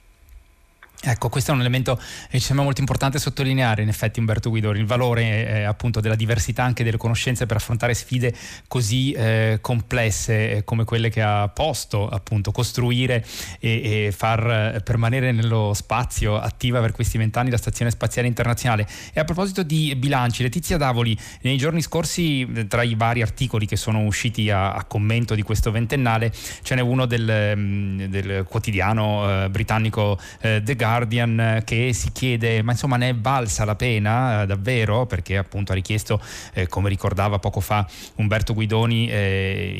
Ecco, 1.04 1.30
questo 1.30 1.50
è 1.50 1.56
un 1.56 1.62
elemento 1.62 2.00
che 2.30 2.38
ci 2.38 2.46
sembra 2.46 2.64
molto 2.64 2.80
importante 2.80 3.18
sottolineare, 3.18 3.82
in 3.82 3.88
effetti 3.88 4.20
Umberto 4.20 4.52
Guidori, 4.52 4.78
il 4.78 4.86
valore 4.86 5.48
eh, 5.48 5.64
appunto 5.64 6.00
della 6.00 6.14
diversità 6.14 6.64
anche 6.64 6.84
delle 6.84 6.98
conoscenze 6.98 7.48
per 7.48 7.58
affrontare 7.58 7.96
sfide 7.96 8.32
così 8.68 9.12
eh, 9.14 9.58
complesse 9.62 10.58
eh, 10.58 10.64
come 10.64 10.84
quelle 10.84 11.10
che 11.10 11.24
ha 11.24 11.48
posto, 11.48 12.08
appunto, 12.08 12.52
costruire 12.52 13.26
e, 13.60 14.06
e 14.06 14.12
far 14.16 14.76
eh, 14.76 14.82
permanere 14.82 15.32
nello 15.32 15.74
spazio 15.74 16.38
attiva 16.38 16.80
per 16.82 16.92
questi 16.92 17.18
vent'anni 17.18 17.50
la 17.50 17.58
Stazione 17.58 17.90
Spaziale 17.90 18.28
Internazionale. 18.28 18.88
E 19.12 19.20
a 19.20 19.24
proposito 19.24 19.64
di 19.64 19.96
bilanci, 19.96 20.44
Letizia 20.44 20.78
Davoli, 20.78 21.18
nei 21.42 21.58
giorni 21.58 21.82
scorsi, 21.82 22.48
eh, 22.54 22.68
tra 22.68 22.84
i 22.84 22.94
vari 22.94 23.24
articoli 23.24 23.66
che 23.66 23.76
sono 23.76 24.04
usciti 24.04 24.52
a, 24.52 24.74
a 24.74 24.84
commento 24.84 25.34
di 25.34 25.42
questo 25.42 25.72
ventennale, 25.72 26.32
ce 26.62 26.76
n'è 26.76 26.82
uno 26.82 27.08
del, 27.08 27.54
mm, 27.58 28.04
del 28.04 28.46
quotidiano 28.48 29.46
eh, 29.46 29.50
britannico 29.50 30.20
The 30.42 30.76
Guardian 30.76 30.90
Guardian 30.92 31.62
che 31.64 31.94
si 31.94 32.12
chiede 32.12 32.62
ma 32.62 32.72
insomma 32.72 32.98
ne 32.98 33.10
è 33.10 33.16
valsa 33.16 33.64
la 33.64 33.76
pena 33.76 34.46
davvero 34.46 35.06
perché 35.06 35.38
appunto 35.38 35.72
ha 35.72 35.76
richiesto 35.76 36.22
come 36.68 36.90
ricordava 36.90 37.40
poco 37.40 37.62
fa 37.62 37.88
Umberto 38.16 38.54
Guidoni 38.54 39.10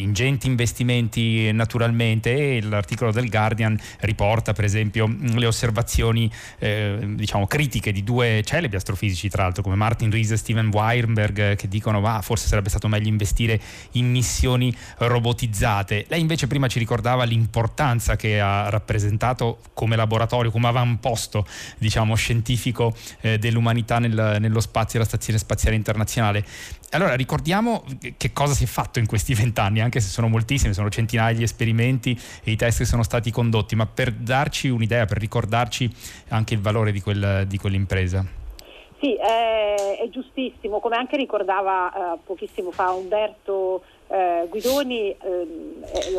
ingenti 0.02 0.48
investimenti 0.48 1.52
naturalmente 1.52 2.58
e 2.58 2.62
l'articolo 2.62 3.12
del 3.12 3.30
Guardian 3.30 3.78
riporta 4.00 4.54
per 4.54 4.64
esempio 4.64 5.14
le 5.20 5.46
osservazioni 5.46 6.32
diciamo 6.58 7.46
critiche 7.48 7.92
di 7.92 8.04
due 8.04 8.42
celebri 8.46 8.78
astrofisici 8.78 9.28
tra 9.28 9.44
l'altro 9.44 9.64
come 9.64 9.76
Martin 9.76 10.10
Rees 10.12 10.32
e 10.32 10.38
Steven 10.38 10.70
Weinberg 10.72 11.56
che 11.56 11.68
dicono 11.68 12.02
ah, 12.06 12.22
forse 12.22 12.48
sarebbe 12.48 12.70
stato 12.70 12.88
meglio 12.88 13.10
investire 13.10 13.60
in 13.92 14.10
missioni 14.10 14.76
robotizzate. 14.98 16.06
Lei 16.08 16.22
invece 16.22 16.48
prima 16.48 16.68
ci 16.68 16.80
ricordava 16.80 17.24
l'importanza 17.24 18.16
che 18.16 18.40
ha 18.40 18.70
rappresentato 18.70 19.60
come 19.74 19.96
laboratorio, 19.96 20.52
come 20.52 20.68
avamposto 21.02 21.46
diciamo, 21.80 22.16
scientifico 22.16 22.94
eh, 23.22 23.40
dell'umanità 23.40 23.98
nel, 23.98 24.38
nello 24.40 24.60
spazio 24.60 25.00
e 25.00 25.02
la 25.02 25.08
Stazione 25.08 25.40
Spaziale 25.40 25.76
Internazionale. 25.76 26.46
Allora 26.92 27.16
ricordiamo 27.16 27.84
che 28.18 28.32
cosa 28.32 28.54
si 28.54 28.66
è 28.66 28.68
fatto 28.68 29.00
in 29.00 29.08
questi 29.08 29.34
vent'anni, 29.42 29.82
anche 29.82 30.00
se 30.00 30.10
sono 30.10 30.28
moltissimi, 30.28 30.74
sono 30.74 30.90
centinaia 30.90 31.36
gli 31.36 31.44
esperimenti 31.44 32.18
e 32.44 32.52
i 32.52 32.56
test 32.56 32.80
che 32.80 32.86
sono 32.86 33.04
stati 33.04 33.32
condotti, 33.32 33.76
ma 33.76 33.88
per 33.88 34.12
darci 34.12 34.70
un'idea, 34.70 35.06
per 35.06 35.18
ricordarci 35.18 35.90
anche 36.30 36.54
il 36.54 36.62
valore 36.62 36.92
di, 36.92 37.02
quel, 37.02 37.46
di 37.48 37.58
quell'impresa. 37.58 38.40
Sì, 39.00 39.16
è, 39.16 39.98
è, 40.00 40.10
giustissimo, 40.10 40.80
come 40.80 40.96
anche 40.96 41.18
ricordava 41.18 42.14
eh, 42.14 42.20
pochissimo 42.24 42.70
fa 42.70 42.92
Umberto 42.92 43.82
eh, 44.12 44.46
Guidoni, 44.50 45.16
ehm, 45.20 45.84
eh, 45.84 46.12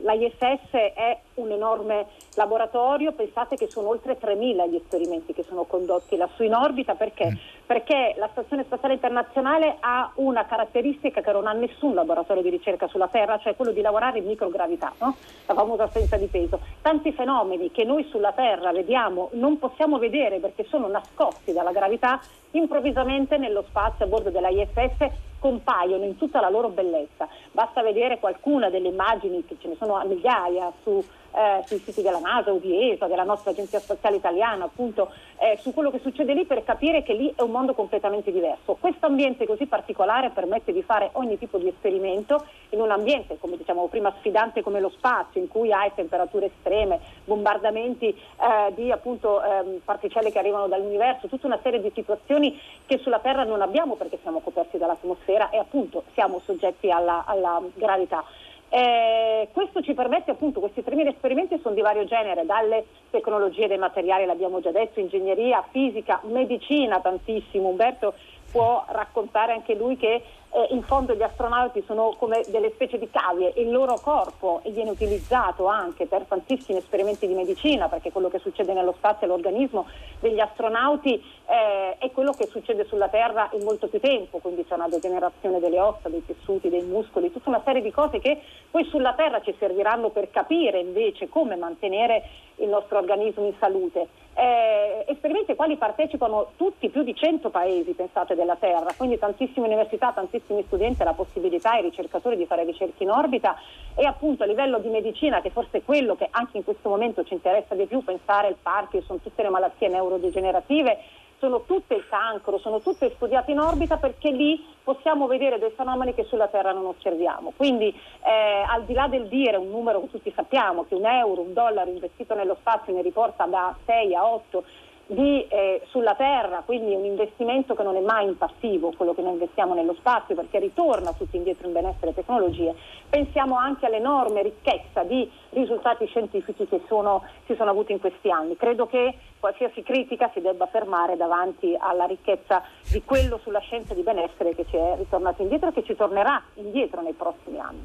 l'ISS 0.00 0.70
è 0.70 1.18
un 1.34 1.50
enorme 1.50 2.06
laboratorio, 2.38 3.12
pensate 3.12 3.56
che 3.56 3.66
sono 3.66 3.88
oltre 3.88 4.18
3.000 4.18 4.70
gli 4.70 4.76
esperimenti 4.76 5.34
che 5.34 5.44
sono 5.46 5.64
condotti 5.64 6.16
lassù 6.16 6.44
in 6.44 6.54
orbita, 6.54 6.94
perché? 6.94 7.36
Perché 7.68 8.14
la 8.16 8.30
Stazione 8.32 8.64
Spaziale 8.64 8.94
Internazionale 8.94 9.76
ha 9.80 10.10
una 10.14 10.46
caratteristica 10.46 11.20
che 11.20 11.32
non 11.32 11.46
ha 11.46 11.52
nessun 11.52 11.92
laboratorio 11.92 12.42
di 12.42 12.48
ricerca 12.48 12.88
sulla 12.88 13.08
Terra, 13.08 13.38
cioè 13.40 13.56
quello 13.56 13.72
di 13.72 13.82
lavorare 13.82 14.20
in 14.20 14.24
microgravità, 14.24 14.90
no? 15.00 15.14
la 15.44 15.52
famosa 15.52 15.82
assenza 15.82 16.16
di 16.16 16.28
peso. 16.28 16.60
Tanti 16.80 17.12
fenomeni 17.12 17.70
che 17.70 17.84
noi 17.84 18.06
sulla 18.08 18.32
Terra 18.32 18.72
vediamo 18.72 19.28
non 19.32 19.58
possiamo 19.58 19.98
vedere 19.98 20.38
perché 20.38 20.64
sono 20.64 20.88
nascosti 20.88 21.52
dalla 21.52 21.72
gravità, 21.72 22.18
improvvisamente 22.52 23.36
nello 23.36 23.62
spazio 23.68 24.06
a 24.06 24.08
bordo 24.08 24.30
della 24.30 24.48
ISS 24.48 25.26
compaiono 25.38 26.04
in 26.04 26.16
tutta 26.16 26.40
la 26.40 26.48
loro 26.48 26.70
bellezza. 26.70 27.28
Basta 27.52 27.82
vedere 27.82 28.18
qualcuna 28.18 28.70
delle 28.70 28.88
immagini, 28.88 29.44
che 29.44 29.56
ce 29.60 29.68
ne 29.68 29.76
sono 29.78 29.96
a 29.96 30.04
migliaia 30.04 30.72
su 30.82 31.04
eh, 31.32 31.62
sui 31.66 31.78
siti 31.78 32.02
della 32.02 32.18
NASA 32.18 32.52
o 32.52 32.58
di 32.58 32.90
ESA, 32.90 33.06
della 33.06 33.24
nostra 33.24 33.50
Agenzia 33.50 33.78
Spaziale 33.78 34.16
Italiana, 34.16 34.64
appunto 34.64 35.12
eh, 35.38 35.58
su 35.60 35.72
quello 35.72 35.90
che 35.90 36.00
succede 36.00 36.34
lì 36.34 36.44
per 36.44 36.64
capire 36.64 37.02
che 37.02 37.12
lì 37.12 37.32
è 37.36 37.42
un 37.42 37.50
mondo 37.58 37.74
completamente 37.74 38.30
diverso. 38.30 38.76
Questo 38.78 39.06
ambiente 39.06 39.44
così 39.44 39.66
particolare 39.66 40.30
permette 40.30 40.72
di 40.72 40.82
fare 40.82 41.10
ogni 41.14 41.36
tipo 41.38 41.58
di 41.58 41.66
esperimento 41.66 42.44
in 42.70 42.80
un 42.80 42.90
ambiente, 42.90 43.36
come 43.38 43.56
diciamo 43.56 43.88
prima, 43.88 44.14
sfidante 44.18 44.62
come 44.62 44.78
lo 44.78 44.90
spazio, 44.90 45.40
in 45.40 45.48
cui 45.48 45.72
hai 45.72 45.90
temperature 45.94 46.46
estreme, 46.46 47.00
bombardamenti 47.24 48.08
eh, 48.08 48.74
di 48.74 48.92
appunto 48.92 49.42
ehm, 49.42 49.80
particelle 49.84 50.30
che 50.30 50.38
arrivano 50.38 50.68
dall'universo, 50.68 51.26
tutta 51.26 51.48
una 51.48 51.58
serie 51.60 51.80
di 51.80 51.90
situazioni 51.92 52.58
che 52.86 52.98
sulla 52.98 53.18
Terra 53.18 53.42
non 53.42 53.60
abbiamo 53.60 53.96
perché 53.96 54.18
siamo 54.22 54.38
coperti 54.38 54.78
dall'atmosfera 54.78 55.50
e 55.50 55.58
appunto 55.58 56.04
siamo 56.14 56.40
soggetti 56.44 56.90
alla, 56.90 57.24
alla 57.26 57.60
gravità. 57.74 58.24
Eh, 58.70 59.48
questo 59.52 59.80
ci 59.80 59.94
permette 59.94 60.30
appunto, 60.30 60.60
questi 60.60 60.82
3.000 60.82 61.08
esperimenti 61.08 61.58
sono 61.62 61.74
di 61.74 61.80
vario 61.80 62.04
genere, 62.04 62.44
dalle 62.44 62.84
tecnologie 63.10 63.66
dei 63.66 63.78
materiali, 63.78 64.26
l'abbiamo 64.26 64.60
già 64.60 64.70
detto, 64.70 65.00
ingegneria, 65.00 65.64
fisica, 65.70 66.20
medicina 66.24 67.00
tantissimo. 67.00 67.68
Umberto 67.68 68.14
può 68.58 68.84
raccontare 68.88 69.52
anche 69.52 69.74
lui 69.74 69.96
che 69.96 70.20
eh, 70.50 70.66
in 70.70 70.82
fondo 70.82 71.14
gli 71.14 71.22
astronauti 71.22 71.84
sono 71.86 72.16
come 72.18 72.42
delle 72.48 72.72
specie 72.72 72.98
di 72.98 73.08
cavie, 73.08 73.52
il 73.54 73.70
loro 73.70 74.00
corpo 74.02 74.62
viene 74.64 74.90
utilizzato 74.90 75.66
anche 75.66 76.06
per 76.06 76.24
tantissimi 76.24 76.78
esperimenti 76.78 77.28
di 77.28 77.34
medicina, 77.34 77.88
perché 77.88 78.10
quello 78.10 78.28
che 78.28 78.40
succede 78.40 78.72
nello 78.72 78.94
spazio 78.96 79.26
all'organismo 79.26 79.86
degli 80.18 80.40
astronauti 80.40 81.22
eh, 81.46 81.98
è 81.98 82.10
quello 82.10 82.32
che 82.32 82.46
succede 82.46 82.84
sulla 82.86 83.08
Terra 83.08 83.48
in 83.52 83.62
molto 83.62 83.86
più 83.86 84.00
tempo, 84.00 84.38
quindi 84.38 84.66
c'è 84.66 84.74
una 84.74 84.88
degenerazione 84.88 85.60
delle 85.60 85.78
ossa, 85.78 86.08
dei 86.08 86.24
tessuti, 86.26 86.68
dei 86.68 86.82
muscoli, 86.82 87.30
tutta 87.30 87.50
una 87.50 87.62
serie 87.64 87.80
di 87.80 87.92
cose 87.92 88.18
che 88.18 88.40
poi 88.72 88.84
sulla 88.86 89.12
Terra 89.12 89.40
ci 89.40 89.54
serviranno 89.56 90.08
per 90.08 90.32
capire 90.32 90.80
invece 90.80 91.28
come 91.28 91.54
mantenere 91.54 92.24
il 92.56 92.68
nostro 92.68 92.98
organismo 92.98 93.46
in 93.46 93.54
salute. 93.60 94.08
Eh, 94.40 95.04
esperimenti 95.08 95.50
ai 95.50 95.56
quali 95.56 95.76
partecipano 95.76 96.52
tutti, 96.54 96.90
più 96.90 97.02
di 97.02 97.12
100 97.12 97.50
paesi, 97.50 97.90
pensate, 97.94 98.36
della 98.36 98.54
Terra, 98.54 98.94
quindi 98.96 99.18
tantissime 99.18 99.66
università, 99.66 100.12
tantissimi 100.12 100.62
studenti, 100.62 101.02
la 101.02 101.12
possibilità 101.12 101.72
ai 101.72 101.82
ricercatori 101.82 102.36
di 102.36 102.46
fare 102.46 102.62
ricerche 102.62 103.02
in 103.02 103.10
orbita. 103.10 103.56
E 103.96 104.06
appunto 104.06 104.44
a 104.44 104.46
livello 104.46 104.78
di 104.78 104.90
medicina, 104.90 105.40
che 105.40 105.50
forse 105.50 105.78
è 105.78 105.82
quello 105.82 106.14
che 106.14 106.28
anche 106.30 106.56
in 106.56 106.62
questo 106.62 106.88
momento 106.88 107.24
ci 107.24 107.34
interessa 107.34 107.74
di 107.74 107.86
più, 107.86 108.04
pensare 108.04 108.46
al 108.46 108.56
Parkinson, 108.62 109.20
tutte 109.20 109.42
le 109.42 109.48
malattie 109.48 109.88
neurodegenerative, 109.88 110.98
sono 111.38 111.62
tutte 111.62 111.94
il 111.94 112.06
cancro, 112.08 112.58
sono 112.58 112.80
tutte 112.80 113.12
studiate 113.14 113.50
in 113.52 113.60
orbita 113.60 113.96
perché 113.96 114.30
lì 114.30 114.64
possiamo 114.82 115.26
vedere 115.26 115.58
dei 115.58 115.70
fenomeni 115.70 116.14
che 116.14 116.24
sulla 116.24 116.48
Terra 116.48 116.72
non 116.72 116.86
osserviamo. 116.86 117.52
Quindi 117.56 117.88
eh, 117.88 118.64
al 118.66 118.84
di 118.84 118.94
là 118.94 119.08
del 119.08 119.28
dire 119.28 119.56
un 119.56 119.70
numero 119.70 120.00
che 120.00 120.10
tutti 120.10 120.32
sappiamo, 120.34 120.84
che 120.84 120.94
un 120.94 121.06
euro, 121.06 121.42
un 121.42 121.52
dollaro 121.52 121.90
investito 121.90 122.34
nello 122.34 122.56
spazio 122.60 122.92
ne 122.92 123.02
riporta 123.02 123.44
da 123.46 123.74
6 123.84 124.14
a 124.14 124.26
8 124.26 124.64
di, 125.10 125.46
eh, 125.48 125.80
sulla 125.88 126.14
Terra, 126.14 126.62
quindi 126.66 126.94
un 126.94 127.04
investimento 127.04 127.74
che 127.74 127.82
non 127.82 127.96
è 127.96 128.00
mai 128.00 128.26
in 128.26 128.36
passivo, 128.36 128.92
quello 128.94 129.14
che 129.14 129.22
noi 129.22 129.32
investiamo 129.32 129.72
nello 129.72 129.94
spazio, 129.94 130.34
perché 130.34 130.58
ritorna 130.58 131.14
tutto 131.14 131.34
indietro 131.34 131.66
in 131.66 131.72
benessere 131.72 132.10
e 132.10 132.14
tecnologie, 132.14 132.74
pensiamo 133.08 133.56
anche 133.56 133.86
all'enorme 133.86 134.42
ricchezza 134.42 135.04
di 135.04 135.30
risultati 135.50 136.06
scientifici 136.06 136.66
che 136.66 136.82
sono, 136.86 137.24
si 137.46 137.54
sono 137.54 137.70
avuti 137.70 137.92
in 137.92 138.00
questi 138.00 138.30
anni. 138.30 138.56
Credo 138.56 138.86
che 138.86 139.14
qualsiasi 139.40 139.82
critica 139.82 140.30
si 140.34 140.42
debba 140.42 140.66
fermare 140.66 141.16
davanti 141.16 141.74
alla 141.78 142.04
ricchezza 142.04 142.62
di 142.90 143.02
quello 143.02 143.38
sulla 143.42 143.60
scienza 143.60 143.94
di 143.94 144.02
benessere 144.02 144.54
che 144.54 144.66
ci 144.68 144.76
è 144.76 144.94
ritornato 144.98 145.40
indietro 145.40 145.70
e 145.70 145.72
che 145.72 145.84
ci 145.84 145.96
tornerà 145.96 146.42
indietro 146.54 147.00
nei 147.00 147.14
prossimi 147.14 147.58
anni. 147.58 147.84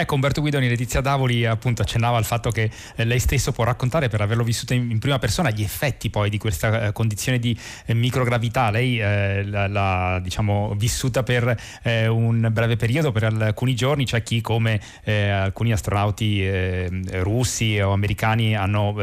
Ecco, 0.00 0.14
Umberto 0.14 0.40
Guidoni, 0.40 0.68
Letizia 0.68 1.00
Davoli 1.00 1.44
appunto 1.44 1.82
accennava 1.82 2.18
al 2.18 2.24
fatto 2.24 2.52
che 2.52 2.70
eh, 2.94 3.04
lei 3.04 3.18
stesso 3.18 3.50
può 3.50 3.64
raccontare 3.64 4.06
per 4.08 4.20
averlo 4.20 4.44
vissuto 4.44 4.72
in, 4.72 4.92
in 4.92 5.00
prima 5.00 5.18
persona 5.18 5.50
gli 5.50 5.64
effetti 5.64 6.08
poi 6.08 6.30
di 6.30 6.38
questa 6.38 6.84
eh, 6.84 6.92
condizione 6.92 7.40
di 7.40 7.58
eh, 7.84 7.94
microgravità. 7.94 8.70
Lei 8.70 9.00
eh, 9.00 9.42
l'ha 9.44 10.20
diciamo, 10.22 10.72
vissuta 10.76 11.24
per 11.24 11.52
eh, 11.82 12.06
un 12.06 12.48
breve 12.52 12.76
periodo, 12.76 13.10
per 13.10 13.24
alcuni 13.24 13.74
giorni, 13.74 14.04
c'è 14.04 14.22
chi 14.22 14.40
come 14.40 14.80
alcuni 15.02 15.72
astronauti 15.72 16.46
russi 17.22 17.80
o 17.80 17.92
americani 17.92 18.54
hanno 18.54 18.94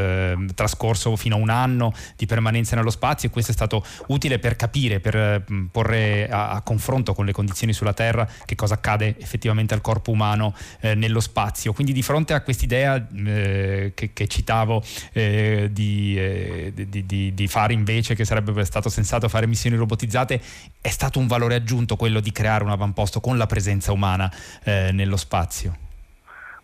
trascorso 0.54 1.14
fino 1.16 1.36
a 1.36 1.38
un 1.38 1.50
anno 1.50 1.92
di 2.16 2.24
permanenza 2.26 2.74
nello 2.76 2.90
spazio 2.90 3.28
e 3.28 3.32
questo 3.32 3.50
è 3.50 3.54
stato 3.54 3.84
utile 4.06 4.38
per 4.38 4.56
capire, 4.56 5.00
per 5.00 5.44
porre 5.70 6.28
a, 6.28 6.50
a 6.50 6.62
confronto 6.62 7.12
con 7.12 7.26
le 7.26 7.32
condizioni 7.32 7.72
sulla 7.72 7.92
Terra 7.92 8.26
che 8.44 8.54
cosa 8.54 8.74
accade 8.74 9.16
effettivamente 9.18 9.74
al 9.74 9.80
corpo 9.80 10.12
umano 10.12 10.54
eh, 10.90 10.94
nello 10.94 11.20
spazio. 11.20 11.72
Quindi 11.72 11.92
di 11.92 12.02
fronte 12.02 12.32
a 12.34 12.40
quest'idea 12.40 13.06
eh, 13.26 13.92
che, 13.94 14.12
che, 14.12 14.26
citavo 14.26 14.82
eh, 15.12 15.68
di, 15.72 16.18
eh, 16.18 16.72
di, 16.74 17.06
di, 17.06 17.34
di, 17.34 17.46
fare 17.46 17.72
invece, 17.72 18.14
che 18.14 18.24
sarebbe 18.24 18.64
stato 18.64 18.88
sensato 18.88 19.28
fare 19.28 19.46
missioni 19.46 19.76
robotizzate, 19.76 20.40
è 20.80 20.88
stato 20.88 21.18
un 21.18 21.26
valore 21.26 21.54
aggiunto 21.54 21.96
quello 21.96 22.20
di 22.20 22.32
creare 22.32 22.64
un 22.64 22.70
avamposto 22.70 23.20
con 23.20 23.36
la 23.36 23.46
presenza 23.46 23.92
umana 23.92 24.32
eh, 24.64 24.90
nello 24.92 25.16
spazio. 25.16 25.85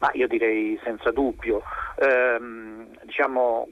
Ma 0.03 0.11
io 0.15 0.27
direi 0.27 0.77
senza 0.83 1.13
dubbio. 1.13 1.63
Ehm, 2.01 2.89
diciamo, 3.05 3.69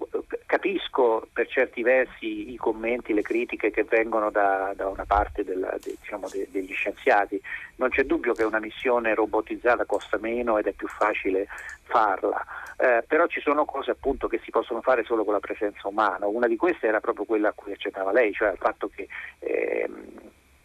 capisco 0.47 1.27
per 1.33 1.49
certi 1.49 1.83
versi 1.83 2.53
i 2.53 2.57
commenti, 2.57 3.13
le 3.13 3.23
critiche 3.23 3.73
che 3.73 3.83
vengono 3.83 4.31
da, 4.31 4.73
da 4.77 4.87
una 4.87 5.05
parte 5.05 5.43
della, 5.43 5.75
de, 5.83 5.97
diciamo, 5.99 6.29
de, 6.29 6.47
degli 6.53 6.73
scienziati. 6.73 7.43
Non 7.77 7.89
c'è 7.89 8.05
dubbio 8.05 8.33
che 8.33 8.45
una 8.45 8.61
missione 8.61 9.13
robotizzata 9.13 9.85
costa 9.87 10.19
meno 10.19 10.57
ed 10.57 10.69
è 10.69 10.73
più 10.73 10.87
facile 10.87 11.49
farla, 11.83 12.41
eh, 12.77 13.03
però 13.05 13.27
ci 13.27 13.41
sono 13.41 13.65
cose 13.65 13.91
appunto 13.91 14.29
che 14.29 14.39
si 14.45 14.53
possono 14.53 14.83
fare 14.83 15.03
solo 15.03 15.25
con 15.25 15.33
la 15.33 15.41
presenza 15.41 15.89
umana. 15.89 16.29
Una 16.29 16.47
di 16.47 16.57
queste 16.57 16.87
era 16.87 17.01
proprio 17.01 17.25
quella 17.25 17.49
a 17.49 17.55
cui 17.57 17.73
accennava 17.73 18.13
lei, 18.13 18.33
cioè 18.33 18.53
il 18.53 18.59
fatto 18.59 18.89
che 18.95 19.09
ehm, 19.41 20.13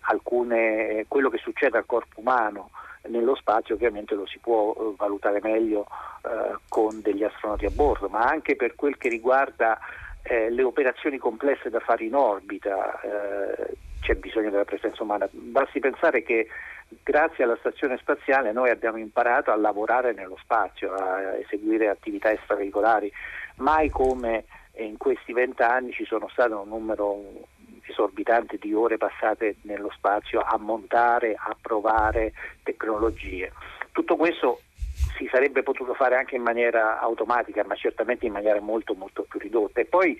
alcune, 0.02 1.06
quello 1.08 1.30
che 1.30 1.40
succede 1.40 1.80
al 1.80 1.88
corpo 1.88 2.20
umano 2.20 2.70
nello 3.08 3.36
spazio 3.36 3.76
ovviamente 3.76 4.16
lo 4.16 4.26
si 4.26 4.40
può 4.40 4.74
eh, 4.74 4.94
valutare 4.98 5.40
meglio 5.42 5.88
eh, 6.24 6.58
con 6.68 7.02
degli 7.02 7.24
astronauti 7.24 7.66
a 7.66 7.72
bordo, 7.72 8.10
ma 8.10 8.22
anche 8.22 8.56
per 8.56 8.76
quel 8.76 8.98
che 8.98 9.10
riguarda 9.10 9.80
eh, 10.24 10.50
le 10.50 10.64
operazioni 10.64 11.18
complesse 11.18 11.70
da 11.70 11.80
fare 11.80 12.04
in 12.04 12.16
orbita 12.16 13.00
eh, 13.02 13.78
c'è 14.02 14.16
bisogno 14.16 14.50
della 14.50 14.66
presenza 14.66 15.04
umana. 15.04 15.28
Basti 15.32 15.80
pensare 15.80 16.24
che 16.24 16.48
grazie 17.04 17.44
alla 17.44 17.58
stazione 17.58 17.98
spaziale 17.98 18.52
noi 18.52 18.70
abbiamo 18.70 18.98
imparato 18.98 19.52
a 19.52 19.56
lavorare 19.56 20.14
nello 20.14 20.38
spazio, 20.42 20.94
a 20.94 21.36
eseguire 21.38 21.90
attività 21.90 22.30
extraveicolari 22.32 23.12
Mai 23.58 23.90
come 23.90 24.46
in 24.78 24.98
questi 24.98 25.32
vent'anni 25.32 25.94
ci 25.94 26.04
sono 26.06 26.28
stato 26.28 26.60
un 26.60 26.68
numero 26.68 27.48
esorbitante 27.88 28.58
di 28.58 28.74
ore 28.74 28.98
passate 28.98 29.58
nello 29.62 29.92
spazio 29.94 30.42
a 30.42 30.58
montare, 30.58 31.36
a 31.38 31.56
provare 31.60 32.34
tecnologie. 32.64 33.52
Tutto 33.92 34.16
questo 34.16 34.62
si 35.18 35.28
sarebbe 35.32 35.64
potuto 35.64 35.94
fare 35.94 36.16
anche 36.16 36.36
in 36.36 36.42
maniera 36.42 37.00
automatica, 37.00 37.64
ma 37.66 37.76
certamente 37.76 38.26
in 38.26 38.34
maniera 38.34 38.60
molto 38.60 38.94
molto 38.94 39.24
più 39.24 39.40
ridotta. 39.40 39.82
E 39.82 39.86
poi 39.86 40.20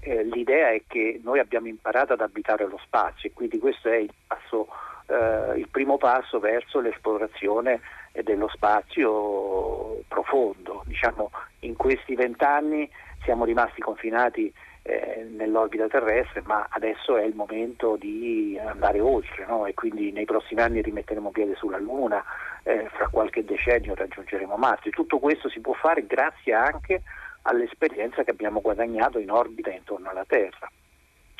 eh, 0.00 0.24
l'idea 0.24 0.70
è 0.70 0.82
che 0.86 1.20
noi 1.22 1.38
abbiamo 1.38 1.68
imparato 1.68 2.12
ad 2.12 2.20
abitare 2.20 2.66
lo 2.66 2.78
spazio 2.84 3.28
e 3.28 3.32
quindi 3.32 3.58
questo 3.58 3.88
è 3.88 3.96
il, 3.96 4.12
passo, 4.26 4.68
eh, 5.06 5.58
il 5.58 5.68
primo 5.70 5.96
passo 5.98 6.38
verso 6.38 6.80
l'esplorazione 6.80 7.80
dello 8.22 8.48
spazio 8.48 10.02
profondo. 10.08 10.82
Diciamo, 10.86 11.30
in 11.60 11.76
questi 11.76 12.14
vent'anni 12.14 12.88
siamo 13.22 13.44
rimasti 13.44 13.80
confinati 13.80 14.52
eh, 14.88 15.26
nell'orbita 15.36 15.86
terrestre, 15.86 16.42
ma 16.46 16.66
adesso 16.70 17.16
è 17.18 17.22
il 17.22 17.34
momento 17.34 17.96
di 17.96 18.58
andare 18.58 19.00
oltre 19.00 19.44
no? 19.46 19.66
e 19.66 19.74
quindi 19.74 20.10
nei 20.12 20.24
prossimi 20.24 20.62
anni 20.62 20.80
rimetteremo 20.80 21.30
piede 21.30 21.54
sulla 21.56 21.76
Luna, 21.76 22.24
eh, 22.62 22.88
fra 22.92 23.08
qualche 23.08 23.44
decennio 23.44 23.94
raggiungeremo 23.94 24.56
Marte. 24.56 24.88
Tutto 24.88 25.18
questo 25.18 25.50
si 25.50 25.60
può 25.60 25.74
fare 25.74 26.06
grazie 26.06 26.54
anche 26.54 27.02
all'esperienza 27.42 28.24
che 28.24 28.30
abbiamo 28.30 28.62
guadagnato 28.62 29.18
in 29.18 29.30
orbita 29.30 29.70
intorno 29.70 30.08
alla 30.08 30.24
Terra. 30.26 30.70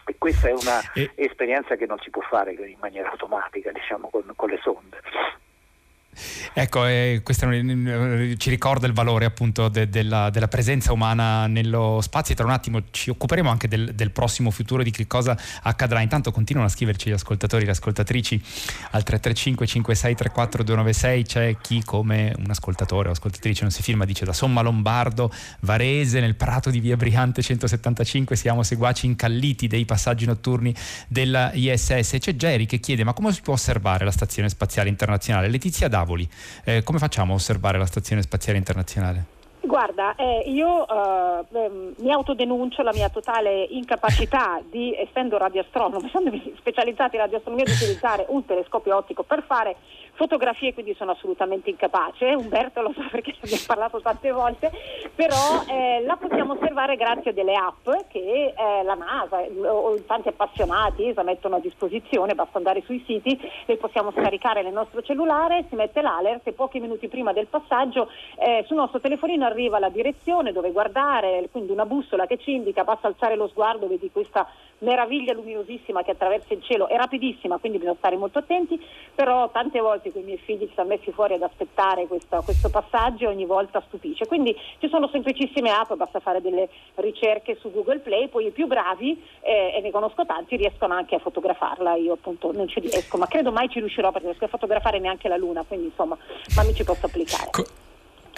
E 0.05 0.15
questa 0.19 0.49
è 0.49 0.53
un'esperienza 0.53 1.77
che 1.77 1.87
non 1.87 1.99
si 2.01 2.11
può 2.11 2.23
fare 2.23 2.53
in 2.53 2.79
maniera 2.81 3.11
automatica, 3.11 3.73
diciamo, 3.73 4.09
con, 4.11 4.31
con 4.37 4.51
le 4.51 4.59
sonde. 4.63 5.01
Ecco, 6.53 6.87
eh, 6.87 7.21
questo 7.23 7.47
ci 7.49 8.51
ricorda 8.51 8.87
il 8.87 8.93
valore 8.93 9.25
appunto 9.25 9.69
de, 9.69 9.89
della, 9.89 10.29
della, 10.31 10.49
presenza 10.49 10.93
umana 10.93 11.47
nello 11.47 12.01
spazio. 12.03 12.35
Tra 12.35 12.45
un 12.45 12.51
attimo 12.51 12.83
ci 12.91 13.11
occuperemo 13.11 13.49
anche 13.49 13.69
del, 13.69 13.95
del, 13.95 14.11
prossimo 14.11 14.51
futuro, 14.51 14.83
di 14.83 14.91
che 14.91 15.07
cosa 15.07 15.39
accadrà. 15.63 16.01
Intanto 16.01 16.33
continuano 16.33 16.69
a 16.69 16.73
scriverci 16.73 17.11
gli 17.11 17.13
ascoltatori 17.13 17.63
e 17.63 17.67
le 17.67 17.73
ascoltatrici 17.73 18.35
al 18.91 19.05
335 19.05 19.67
5634 19.67 20.63
296. 20.65 21.23
C'è 21.23 21.57
chi 21.61 21.83
come 21.85 22.35
un 22.37 22.51
ascoltatore 22.51 23.09
o 23.09 23.13
ascoltatrice 23.13 23.63
non 23.63 23.71
si 23.71 23.83
firma, 23.83 24.05
dice 24.05 24.25
da 24.25 24.33
Somma 24.33 24.61
Lombardo, 24.61 25.33
Varese, 25.61 26.19
nel 26.19 26.35
prato 26.35 26.71
di 26.71 26.81
via 26.81 26.97
Briante 26.97 27.43
175 27.43 28.35
siamo 28.35 28.63
seguaci 28.65 29.07
incalliti 29.07 29.69
dei 29.69 29.85
passaggi 29.85 30.27
notturni 30.27 30.75
della 31.07 31.53
ISS. 31.55 32.17
C'è 32.19 32.35
Jerry 32.35 32.67
che 32.67 32.81
chiede 32.81 33.05
ma 33.05 33.13
come 33.13 33.33
si 33.33 33.41
può 33.43 33.55
osservare 33.55 34.05
la 34.05 34.11
Stazione 34.11 34.49
Spaziale 34.49 34.89
Internazionale? 34.89 35.49
Letizia 35.49 35.87
Davide 35.87 36.08
tavoli. 36.09 36.29
Eh, 36.65 36.83
come 36.83 36.99
facciamo 36.99 37.33
a 37.33 37.37
osservare 37.37 37.79
la 37.79 37.87
Stazione 37.87 38.23
Spaziale 38.23 38.57
Internazionale? 38.59 39.37
Guarda, 39.61 40.15
eh, 40.17 40.45
io 40.47 40.87
eh, 40.89 41.95
mi 41.99 42.11
autodenuncio 42.11 42.83
la 42.83 42.93
mia 42.95 43.11
totale 43.11 43.65
incapacità 43.65 44.63
di, 44.71 44.95
essendo 44.97 45.37
radioastronomo, 45.37 46.07
essendomi 46.09 46.55
specializzata 46.57 47.17
in 47.17 47.23
radioastronomia, 47.23 47.67
di 47.67 47.73
utilizzare 47.73 48.25
un 48.29 48.45
telescopio 48.47 48.97
ottico 48.97 49.25
per 49.25 49.45
fare 49.47 49.77
fotografie, 50.19 50.75
quindi 50.75 50.95
sono 50.99 51.13
assolutamente 51.13 51.71
incapace. 51.71 52.35
Umberto 52.35 52.83
lo 52.83 52.93
sa 52.93 53.07
perché 53.09 53.31
ne 53.31 53.39
abbiamo 53.45 53.63
parlato 53.67 54.01
tante 54.01 54.33
volte, 54.33 54.71
però 55.15 55.63
eh, 55.69 56.03
la 56.05 56.17
possiamo 56.17 56.55
osservare 56.55 56.97
grazie 56.97 57.31
a 57.31 57.35
delle 57.35 57.55
app 57.55 57.89
che 58.09 58.53
eh, 58.57 58.83
la 58.83 58.95
NASA 58.95 59.39
o 59.39 59.95
tanti 60.05 60.27
appassionati 60.27 61.15
la 61.15 61.23
mettono 61.23 61.57
a 61.57 61.61
disposizione, 61.61 62.35
basta 62.35 62.59
andare 62.59 62.83
sui 62.83 63.03
siti, 63.07 63.39
le 63.65 63.77
possiamo 63.77 64.11
scaricare 64.11 64.63
nel 64.63 64.73
nostro 64.73 65.03
cellulare, 65.03 65.67
si 65.69 65.77
mette 65.77 66.03
l'alert 66.03 66.45
e 66.49 66.53
pochi 66.53 66.81
minuti 66.81 67.07
prima 67.07 67.33
del 67.33 67.47
passaggio 67.47 68.11
eh, 68.39 68.65
sul 68.67 68.77
nostro 68.77 68.99
telefonino 68.99 69.47
arriva 69.47 69.79
la 69.79 69.89
direzione 69.89 70.51
dove 70.51 70.73
guardare, 70.73 71.49
quindi 71.53 71.71
una 71.71 71.87
bussola 71.87 72.27
che 72.27 72.39
ci 72.39 72.55
indica, 72.55 72.83
basta 72.83 73.07
alzare 73.07 73.37
lo 73.37 73.47
sguardo, 73.47 73.87
vedi 73.87 74.11
questa 74.11 74.49
meraviglia 74.79 75.33
luminosissima 75.33 76.03
che 76.03 76.13
attraversa 76.13 76.55
il 76.55 76.63
cielo, 76.63 76.89
è 76.89 76.97
rapidissima, 76.97 77.59
quindi 77.59 77.79
bisogna 77.79 77.97
stare 77.99 78.17
molto 78.17 78.39
attenti, 78.39 78.81
però 79.15 79.49
tante 79.51 79.81
volte 79.81 80.08
con 80.13 80.23
i 80.23 80.25
miei 80.25 80.39
figli 80.39 80.67
ci 80.67 80.73
sono 80.75 80.89
messi 80.89 81.13
fuori 81.13 81.35
ad 81.35 81.43
aspettare 81.43 82.07
questo, 82.07 82.43
questo 82.45 82.69
passaggio 82.71 83.25
e 83.25 83.29
ogni 83.29 83.47
volta 83.47 83.83
stupisce. 83.87 84.27
Quindi 84.27 84.57
ci 84.79 84.89
sono 84.89 85.09
semplicissime 85.09 85.71
app, 85.71 85.93
basta 85.95 86.21
fare 86.21 86.41
delle 86.41 86.69
ricerche 86.97 87.57
su 87.61 87.71
Google 87.71 88.01
Play, 88.01 88.29
poi 88.29 88.47
i 88.47 88.51
più 88.51 88.67
bravi, 88.67 89.23
eh, 89.41 89.75
e 89.77 89.81
ne 89.81 89.91
conosco 89.91 90.25
tanti, 90.27 90.57
riescono 90.57 90.95
anche 90.95 91.15
a 91.15 91.19
fotografarla, 91.19 91.95
io 91.97 92.15
appunto 92.15 92.53
non 92.53 92.69
ci 92.69 92.81
riesco, 92.81 93.17
ma 93.17 93.27
credo 93.27 93.53
mai 93.53 93.69
ci 93.69 93.79
riuscirò 93.79 94.09
perché 94.09 94.27
non 94.27 94.37
riesco 94.37 94.47
a 94.47 94.59
fotografare 94.59 94.99
neanche 94.99 95.29
la 95.29 95.37
luna, 95.37 95.65
quindi 95.67 95.87
insomma, 95.87 96.17
ma 96.55 96.63
mi 96.63 96.75
ci 96.75 96.85
posso 96.85 97.07
applicare. 97.07 97.51
Co- 97.51 97.87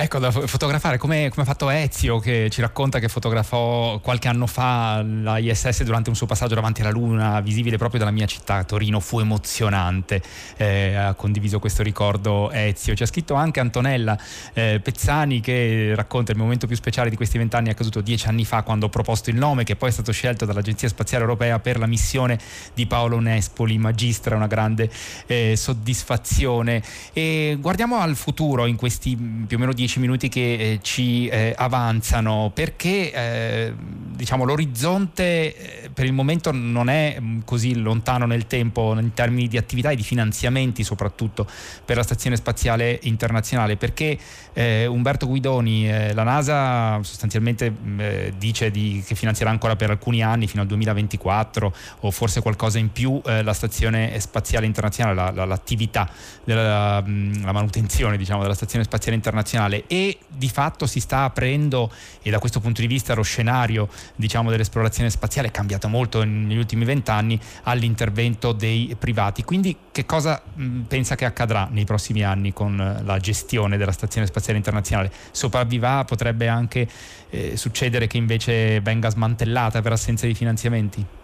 Ecco, 0.03 0.19
da 0.19 0.31
fotografare, 0.31 0.97
come, 0.97 1.31
ha 1.35 1.45
fatto 1.45 1.69
Ezio 1.69 2.21
che 2.21 2.49
ci 2.49 2.63
racconta 2.63 2.99
che 2.99 3.09
fotografò 3.09 3.99
qualche 3.99 4.29
anno 4.29 4.47
fa 4.47 5.03
la 5.03 5.37
ISS 5.37 5.83
durante 5.83 6.09
un 6.09 6.17
suo 6.17 6.25
passaggio 6.25 6.55
davanti 6.55 6.81
alla 6.81 6.91
Luna, 6.91 7.39
visibile 7.43 7.77
proprio 7.77 7.99
dalla 7.99 8.11
mia 8.11 8.25
città, 8.25 8.65
Torino, 8.65 8.99
fu 8.99 9.21
emozionante, 9.21 10.23
eh, 10.57 10.95
ha 10.95 11.13
condiviso 11.13 11.59
questo 11.59 11.83
ricordo 11.83 12.51
Ezio. 12.51 12.95
Ci 12.95 13.03
ha 13.03 13.07
scritto 13.07 13.35
anche 13.35 13.61
Antonella 13.61 14.19
eh, 14.55 14.81
Pezzani 14.83 15.41
che 15.41 15.93
racconta 15.95 16.33
il 16.33 16.39
momento 16.39 16.67
più 16.67 16.77
speciale 16.77 17.11
di 17.11 17.17
questi 17.17 17.37
vent'anni 17.37 17.69
è 17.69 17.73
accaduto 17.73 18.01
dieci 18.01 18.27
anni 18.27 18.47
fa 18.47 18.63
quando 18.63 18.87
ho 18.87 18.89
proposto 18.89 19.29
il 19.29 19.37
nome 19.37 19.65
che 19.65 19.77
poi 19.77 19.91
è 19.91 19.93
stato 19.93 20.13
scelto 20.13 20.47
dall'Agenzia 20.47 20.89
Spaziale 20.89 21.25
Europea 21.25 21.59
per 21.59 21.79
la 21.79 21.87
missione 21.87 22.39
di 22.73 22.87
Paolo 22.87 23.19
Nespoli, 23.19 23.77
magistra, 23.77 24.35
una 24.35 24.47
grande 24.47 24.89
eh, 25.27 25.57
soddisfazione. 25.57 26.83
E 27.13 27.59
guardiamo 27.61 27.99
al 27.99 28.17
futuro 28.17 28.65
in 28.65 28.77
questi 28.77 29.15
più 29.15 29.59
o 29.59 29.61
meno 29.61 29.75
dieci 29.75 29.89
15 29.91 29.99
minuti 29.99 30.29
che 30.29 30.53
eh, 30.55 30.79
ci 30.83 31.27
eh, 31.27 31.55
avanzano. 31.57 32.51
Perché 32.55 33.13
eh, 33.13 33.75
diciamo, 33.77 34.45
l'orizzonte 34.45 35.85
eh, 35.85 35.91
per 35.91 36.05
il 36.05 36.13
momento 36.13 36.53
non 36.53 36.89
è 36.89 37.17
mm, 37.19 37.41
così 37.45 37.77
lontano 37.77 38.27
nel 38.27 38.47
tempo 38.47 38.97
in 38.99 39.13
termini 39.15 39.49
di 39.49 39.57
attività 39.57 39.91
e 39.91 39.97
di 39.97 40.03
finanziamenti 40.03 40.85
soprattutto 40.85 41.47
per 41.85 41.97
la 41.97 42.03
Stazione 42.03 42.37
Spaziale 42.37 43.01
Internazionale. 43.03 43.77
Perché 43.77 44.17
eh, 44.53 44.87
Umberto 44.87 45.27
Guidoni, 45.27 45.91
eh, 45.91 46.15
la 46.15 46.23
NASA 46.23 47.03
sostanzialmente 47.03 47.71
mm, 47.71 48.01
dice 48.39 48.71
di, 48.71 49.03
che 49.05 49.15
finanzierà 49.15 49.51
ancora 49.51 49.75
per 49.75 49.91
alcuni 49.91 50.23
anni 50.23 50.47
fino 50.47 50.63
al 50.63 50.69
2024 50.69 51.75
o 52.01 52.11
forse 52.11 52.41
qualcosa 52.43 52.79
in 52.79 52.93
più 52.93 53.21
la 53.25 53.53
Stazione 53.53 54.19
Spaziale 54.21 54.67
Internazionale, 54.67 55.15
la, 55.15 55.31
la, 55.31 55.45
l'attività 55.45 56.09
della 56.45 57.03
mm, 57.07 57.45
la 57.45 57.53
manutenzione 57.53 58.17
diciamo, 58.17 58.43
della 58.43 58.55
Stazione 58.55 58.85
Spaziale 58.85 59.17
Internazionale 59.17 59.80
e 59.87 60.19
di 60.29 60.49
fatto 60.49 60.87
si 60.87 61.01
sta 61.01 61.25
aprendo 61.25 61.91
e 62.23 62.31
da 62.31 62.39
questo 62.39 62.61
punto 62.61 62.81
di 62.81 62.87
vista 62.87 63.15
lo 63.15 63.23
scenario 63.23 63.89
diciamo, 64.17 64.51
dell'esplorazione 64.51 65.11
spaziale 65.11 65.49
è 65.49 65.51
cambiato 65.51 65.89
molto 65.89 66.23
negli 66.25 66.57
ultimi 66.57 66.85
vent'anni 66.85 67.39
all'intervento 67.65 68.53
dei 68.53 68.95
privati. 68.99 69.45
Quindi 69.45 69.77
che 69.93 70.07
cosa 70.07 70.41
mh, 70.55 70.81
pensa 70.83 71.15
che 71.15 71.25
accadrà 71.25 71.69
nei 71.71 71.85
prossimi 71.85 72.23
anni 72.23 72.53
con 72.53 73.03
la 73.05 73.19
gestione 73.19 73.77
della 73.77 73.93
Stazione 73.93 74.27
Spaziale 74.27 74.59
Internazionale? 74.59 75.13
Sopravvivrà? 75.31 76.05
Potrebbe 76.05 76.49
anche 76.49 76.89
eh, 77.31 77.57
succedere 77.57 78.07
che 78.07 78.17
invece 78.17 78.81
venga 78.81 79.11
smantellata 79.11 79.83
per 79.83 79.93
assenza 79.93 80.27
di 80.27 80.35
finanziamenti? 80.35 81.19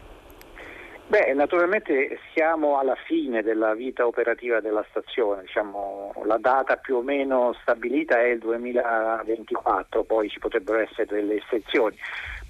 Beh, 1.09 1.33
naturalmente 1.35 2.19
siamo 2.35 2.79
alla 2.79 2.97
fine 3.07 3.42
della 3.42 3.75
vita 3.75 4.09
operativa 4.09 4.59
della 4.61 4.85
stazione, 4.90 5.42
diciamo, 5.42 6.12
la 6.25 6.37
data 6.37 6.77
più 6.77 6.97
o 6.97 7.01
meno 7.01 7.55
stabilita 7.61 8.19
è 8.19 8.25
il 8.25 8.40
2024, 8.40 10.03
poi 10.03 10.29
ci 10.29 10.40
potrebbero 10.40 10.79
essere 10.79 11.07
delle 11.07 11.35
eccezioni 11.37 11.97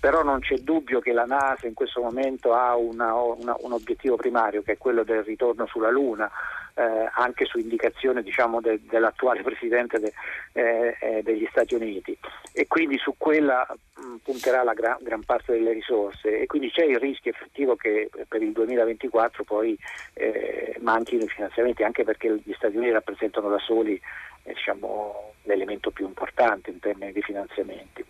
però 0.06 0.22
non 0.22 0.38
c'è 0.38 0.54
dubbio 0.58 1.00
che 1.00 1.12
la 1.12 1.24
NASA 1.24 1.66
in 1.66 1.74
questo 1.74 2.00
momento 2.00 2.52
ha 2.52 2.76
una, 2.76 3.12
una, 3.12 3.56
un 3.58 3.72
obiettivo 3.72 4.14
primario 4.14 4.62
che 4.62 4.74
è 4.74 4.78
quello 4.78 5.02
del 5.02 5.24
ritorno 5.24 5.66
sulla 5.66 5.90
Luna, 5.90 6.30
eh, 6.74 7.10
anche 7.14 7.44
su 7.44 7.58
indicazione 7.58 8.22
diciamo, 8.22 8.60
de, 8.60 8.78
dell'attuale 8.88 9.42
Presidente 9.42 9.98
de, 9.98 10.12
eh, 10.52 10.96
eh, 11.00 11.22
degli 11.24 11.44
Stati 11.50 11.74
Uniti 11.74 12.16
e 12.52 12.68
quindi 12.68 12.98
su 12.98 13.14
quella 13.18 13.66
mh, 13.68 14.18
punterà 14.22 14.62
la 14.62 14.74
gran, 14.74 14.98
gran, 15.00 15.24
parte 15.24 15.54
delle 15.54 15.72
risorse 15.72 16.38
e 16.38 16.46
quindi 16.46 16.70
c'è 16.70 16.84
il 16.84 17.00
rischio 17.00 17.32
effettivo 17.32 17.74
che 17.74 18.08
per 18.28 18.42
il 18.42 18.52
2024 18.52 19.42
poi 19.42 19.76
eh, 20.12 20.76
manchino 20.82 21.24
i 21.24 21.28
finanziamenti 21.28 21.82
anche 21.82 22.04
perché 22.04 22.32
gli 22.44 22.54
Stati 22.54 22.76
Uniti 22.76 22.92
rappresentano 22.92 23.48
da 23.48 23.58
soli 23.58 24.00
eh, 24.44 24.52
diciamo, 24.52 25.32
l'elemento 25.42 25.90
più 25.90 26.06
importante 26.06 26.70
in 26.70 26.78
termini 26.78 27.10
di 27.10 27.22
finanziamenti. 27.22 28.04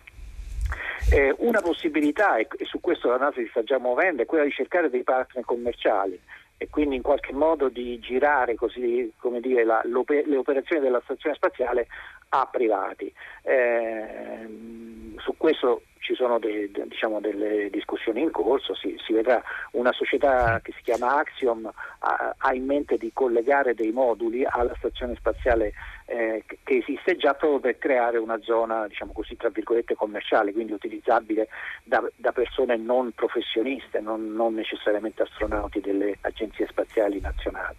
Eh, 1.11 1.33
una 1.39 1.61
possibilità, 1.61 2.37
e, 2.37 2.47
su 2.63 2.79
questo 2.79 3.09
la 3.09 3.17
NASA 3.17 3.39
si 3.41 3.47
sta 3.49 3.63
già 3.63 3.79
muovendo, 3.79 4.21
è 4.21 4.25
quella 4.25 4.43
di 4.43 4.51
cercare 4.51 4.89
dei 4.89 5.03
partner 5.03 5.45
commerciali 5.45 6.19
e 6.57 6.69
quindi 6.69 6.95
in 6.95 7.03
qualche 7.03 7.33
modo 7.33 7.69
di 7.69 7.99
girare 7.99 8.55
così, 8.55 9.11
dire, 9.39 9.63
la, 9.63 9.81
le 9.83 10.35
operazioni 10.35 10.81
della 10.81 11.01
stazione 11.03 11.35
spaziale 11.35 11.87
a 12.29 12.47
privati. 12.51 13.13
Eh, 13.43 15.15
su 15.17 15.35
questo 15.37 15.83
ci 15.99 16.15
sono 16.15 16.39
de, 16.39 16.71
de, 16.71 16.87
diciamo, 16.87 17.19
delle 17.19 17.69
discussioni 17.69 18.21
in 18.21 18.31
corso, 18.31 18.73
si, 18.73 18.95
si, 19.05 19.13
vedrà. 19.13 19.41
Una 19.71 19.91
società 19.91 20.59
che 20.63 20.71
si 20.71 20.81
chiama 20.81 21.17
Axiom 21.17 21.69
ha, 21.99 22.35
ha, 22.37 22.53
in 22.53 22.65
mente 22.65 22.97
di 22.97 23.11
collegare 23.13 23.73
dei 23.73 23.91
moduli 23.91 24.45
alla 24.45 24.73
stazione 24.77 25.15
spaziale 25.15 25.73
eh, 26.07 26.43
che 26.45 26.77
esiste 26.77 27.17
già 27.17 27.33
proprio 27.33 27.59
per 27.59 27.77
creare 27.77 28.17
una 28.17 28.39
zona, 28.41 28.87
diciamo 28.87 29.11
così, 29.11 29.35
tra 29.35 29.49
virgolette 29.49 29.93
commerciale, 29.93 30.53
quindi 30.53 30.71
utilizzabile 30.71 31.49
da, 31.83 32.01
da 32.15 32.31
persone 32.31 32.77
non 32.77 33.11
professioniste, 33.11 33.99
non, 33.99 34.33
non, 34.33 34.53
necessariamente 34.53 35.23
astronauti 35.23 35.81
delle 35.81 36.17
agenzie 36.21 36.65
spaziali 36.67 37.19
nazionali. 37.19 37.75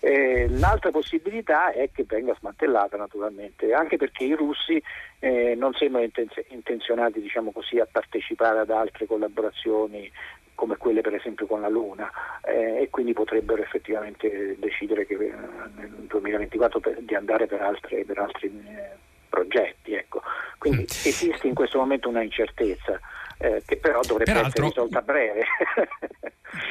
Eh, 0.00 0.48
l'altra 0.48 0.90
possibilità 0.90 1.72
è 1.72 1.90
che 1.92 2.04
venga 2.08 2.34
smantellata 2.38 2.96
naturalmente, 2.96 3.72
anche 3.72 3.96
perché 3.96 4.24
i 4.24 4.34
russi 4.34 4.82
eh, 5.20 5.54
non 5.54 5.72
sembrano 5.74 6.08
intenzionati 6.48 7.20
diciamo 7.20 7.52
così, 7.52 7.78
a 7.78 7.86
partecipare 7.90 8.58
ad 8.58 8.70
altre 8.70 9.06
collaborazioni 9.06 10.10
come 10.54 10.76
quelle 10.76 11.00
per 11.00 11.14
esempio 11.14 11.46
con 11.46 11.60
la 11.60 11.68
Luna 11.68 12.10
eh, 12.44 12.82
e 12.82 12.88
quindi 12.90 13.12
potrebbero 13.12 13.62
effettivamente 13.62 14.56
decidere 14.58 15.06
che, 15.06 15.14
eh, 15.14 15.32
nel 15.76 15.90
2024 16.08 16.80
per, 16.80 17.00
di 17.00 17.14
andare 17.14 17.46
per, 17.46 17.62
altre, 17.62 18.04
per 18.04 18.18
altri 18.18 18.46
eh, 18.46 18.96
progetti. 19.28 19.94
Ecco. 19.94 20.22
Quindi 20.58 20.82
mm. 20.82 21.04
esiste 21.04 21.46
in 21.46 21.54
questo 21.54 21.78
momento 21.78 22.08
una 22.08 22.22
incertezza 22.22 23.00
eh, 23.38 23.62
che 23.64 23.78
però 23.78 24.00
dovrebbe 24.02 24.32
Peraltro, 24.32 24.48
essere 24.48 24.66
risolta 24.66 24.98
a 24.98 25.02
breve. 25.02 25.44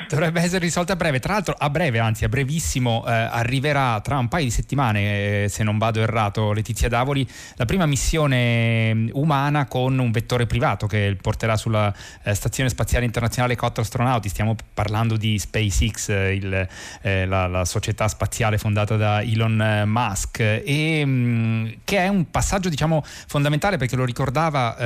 dovrebbe 0.09 0.41
essere 0.41 0.59
risolta 0.59 0.93
a 0.93 0.95
breve, 0.95 1.19
tra 1.19 1.33
l'altro 1.33 1.55
a 1.57 1.69
breve, 1.69 1.99
anzi 1.99 2.25
a 2.25 2.29
brevissimo, 2.29 3.05
eh, 3.05 3.11
arriverà 3.11 4.01
tra 4.01 4.17
un 4.17 4.27
paio 4.27 4.45
di 4.45 4.51
settimane, 4.51 5.43
eh, 5.43 5.49
se 5.49 5.63
non 5.63 5.77
vado 5.77 6.01
errato, 6.01 6.51
Letizia 6.51 6.89
Davoli, 6.89 7.27
la 7.55 7.65
prima 7.65 7.85
missione 7.85 8.93
mm, 8.93 9.09
umana 9.13 9.65
con 9.67 9.97
un 9.99 10.11
vettore 10.11 10.47
privato 10.47 10.87
che 10.87 11.15
porterà 11.21 11.55
sulla 11.57 11.93
eh, 12.23 12.33
Stazione 12.33 12.69
Spaziale 12.69 13.05
Internazionale 13.05 13.55
quattro 13.55 13.83
astronauti, 13.83 14.29
stiamo 14.29 14.55
parlando 14.73 15.15
di 15.15 15.37
SpaceX, 15.37 16.09
eh, 16.09 16.33
il, 16.33 16.67
eh, 17.01 17.25
la, 17.25 17.47
la, 17.47 17.65
società 17.65 18.07
spaziale 18.07 18.57
fondata 18.57 18.95
da 18.95 19.21
Elon 19.21 19.83
Musk, 19.85 20.39
e, 20.39 21.05
mh, 21.05 21.09
mm, 21.09 21.67
che 21.83 21.97
è 21.97 22.07
un 22.07 22.31
passaggio 22.31 22.69
diciamo 22.69 23.03
fondamentale 23.27 23.77
perché 23.77 23.95
lo 23.95 24.05
ricordava 24.05 24.77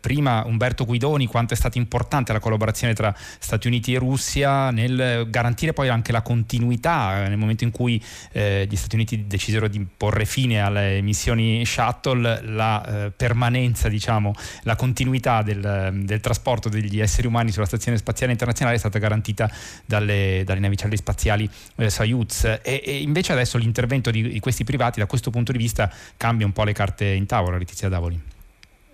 prima 0.00 0.44
Umberto 0.46 0.84
Guidoni 0.84 1.26
quanto 1.26 1.54
è 1.54 1.56
stata 1.56 1.78
importante 1.78 2.32
la 2.32 2.38
collaborazione 2.38 2.94
tra 2.94 3.14
Stati 3.16 3.66
Uniti 3.66 3.94
e 3.94 3.98
Russia 3.98 4.67
nel 4.70 5.26
garantire 5.30 5.72
poi 5.72 5.88
anche 5.88 6.12
la 6.12 6.22
continuità 6.22 7.26
nel 7.28 7.36
momento 7.36 7.64
in 7.64 7.70
cui 7.70 8.02
eh, 8.32 8.66
gli 8.68 8.76
Stati 8.76 8.94
Uniti 8.94 9.26
decisero 9.26 9.68
di 9.68 9.84
porre 9.96 10.24
fine 10.24 10.60
alle 10.60 11.00
missioni 11.02 11.64
shuttle, 11.64 12.42
la 12.42 12.84
eh, 13.06 13.10
permanenza, 13.10 13.88
diciamo, 13.88 14.32
la 14.62 14.76
continuità 14.76 15.42
del, 15.42 16.00
del, 16.04 16.20
trasporto 16.20 16.68
degli 16.68 17.00
esseri 17.00 17.26
umani 17.26 17.50
sulla 17.50 17.66
Stazione 17.66 17.98
Spaziale 17.98 18.32
Internazionale 18.32 18.76
è 18.76 18.78
stata 18.78 18.98
garantita 18.98 19.50
dalle, 19.84 20.42
dalle 20.44 20.60
navicelle 20.60 20.96
spaziali 20.96 21.48
eh, 21.76 21.90
Soyuz 21.90 22.44
e, 22.44 22.60
e, 22.62 23.00
invece 23.00 23.32
adesso 23.32 23.58
l'intervento 23.58 24.10
di, 24.10 24.22
di 24.22 24.40
questi 24.40 24.64
privati 24.64 25.00
da 25.00 25.06
questo 25.06 25.30
punto 25.30 25.52
di 25.52 25.58
vista 25.58 25.92
cambia 26.16 26.46
un 26.46 26.52
po' 26.52 26.64
le 26.64 26.72
carte 26.72 27.06
in 27.06 27.26
tavola, 27.26 27.58
Letizia 27.58 27.88
Davoli. 27.88 28.37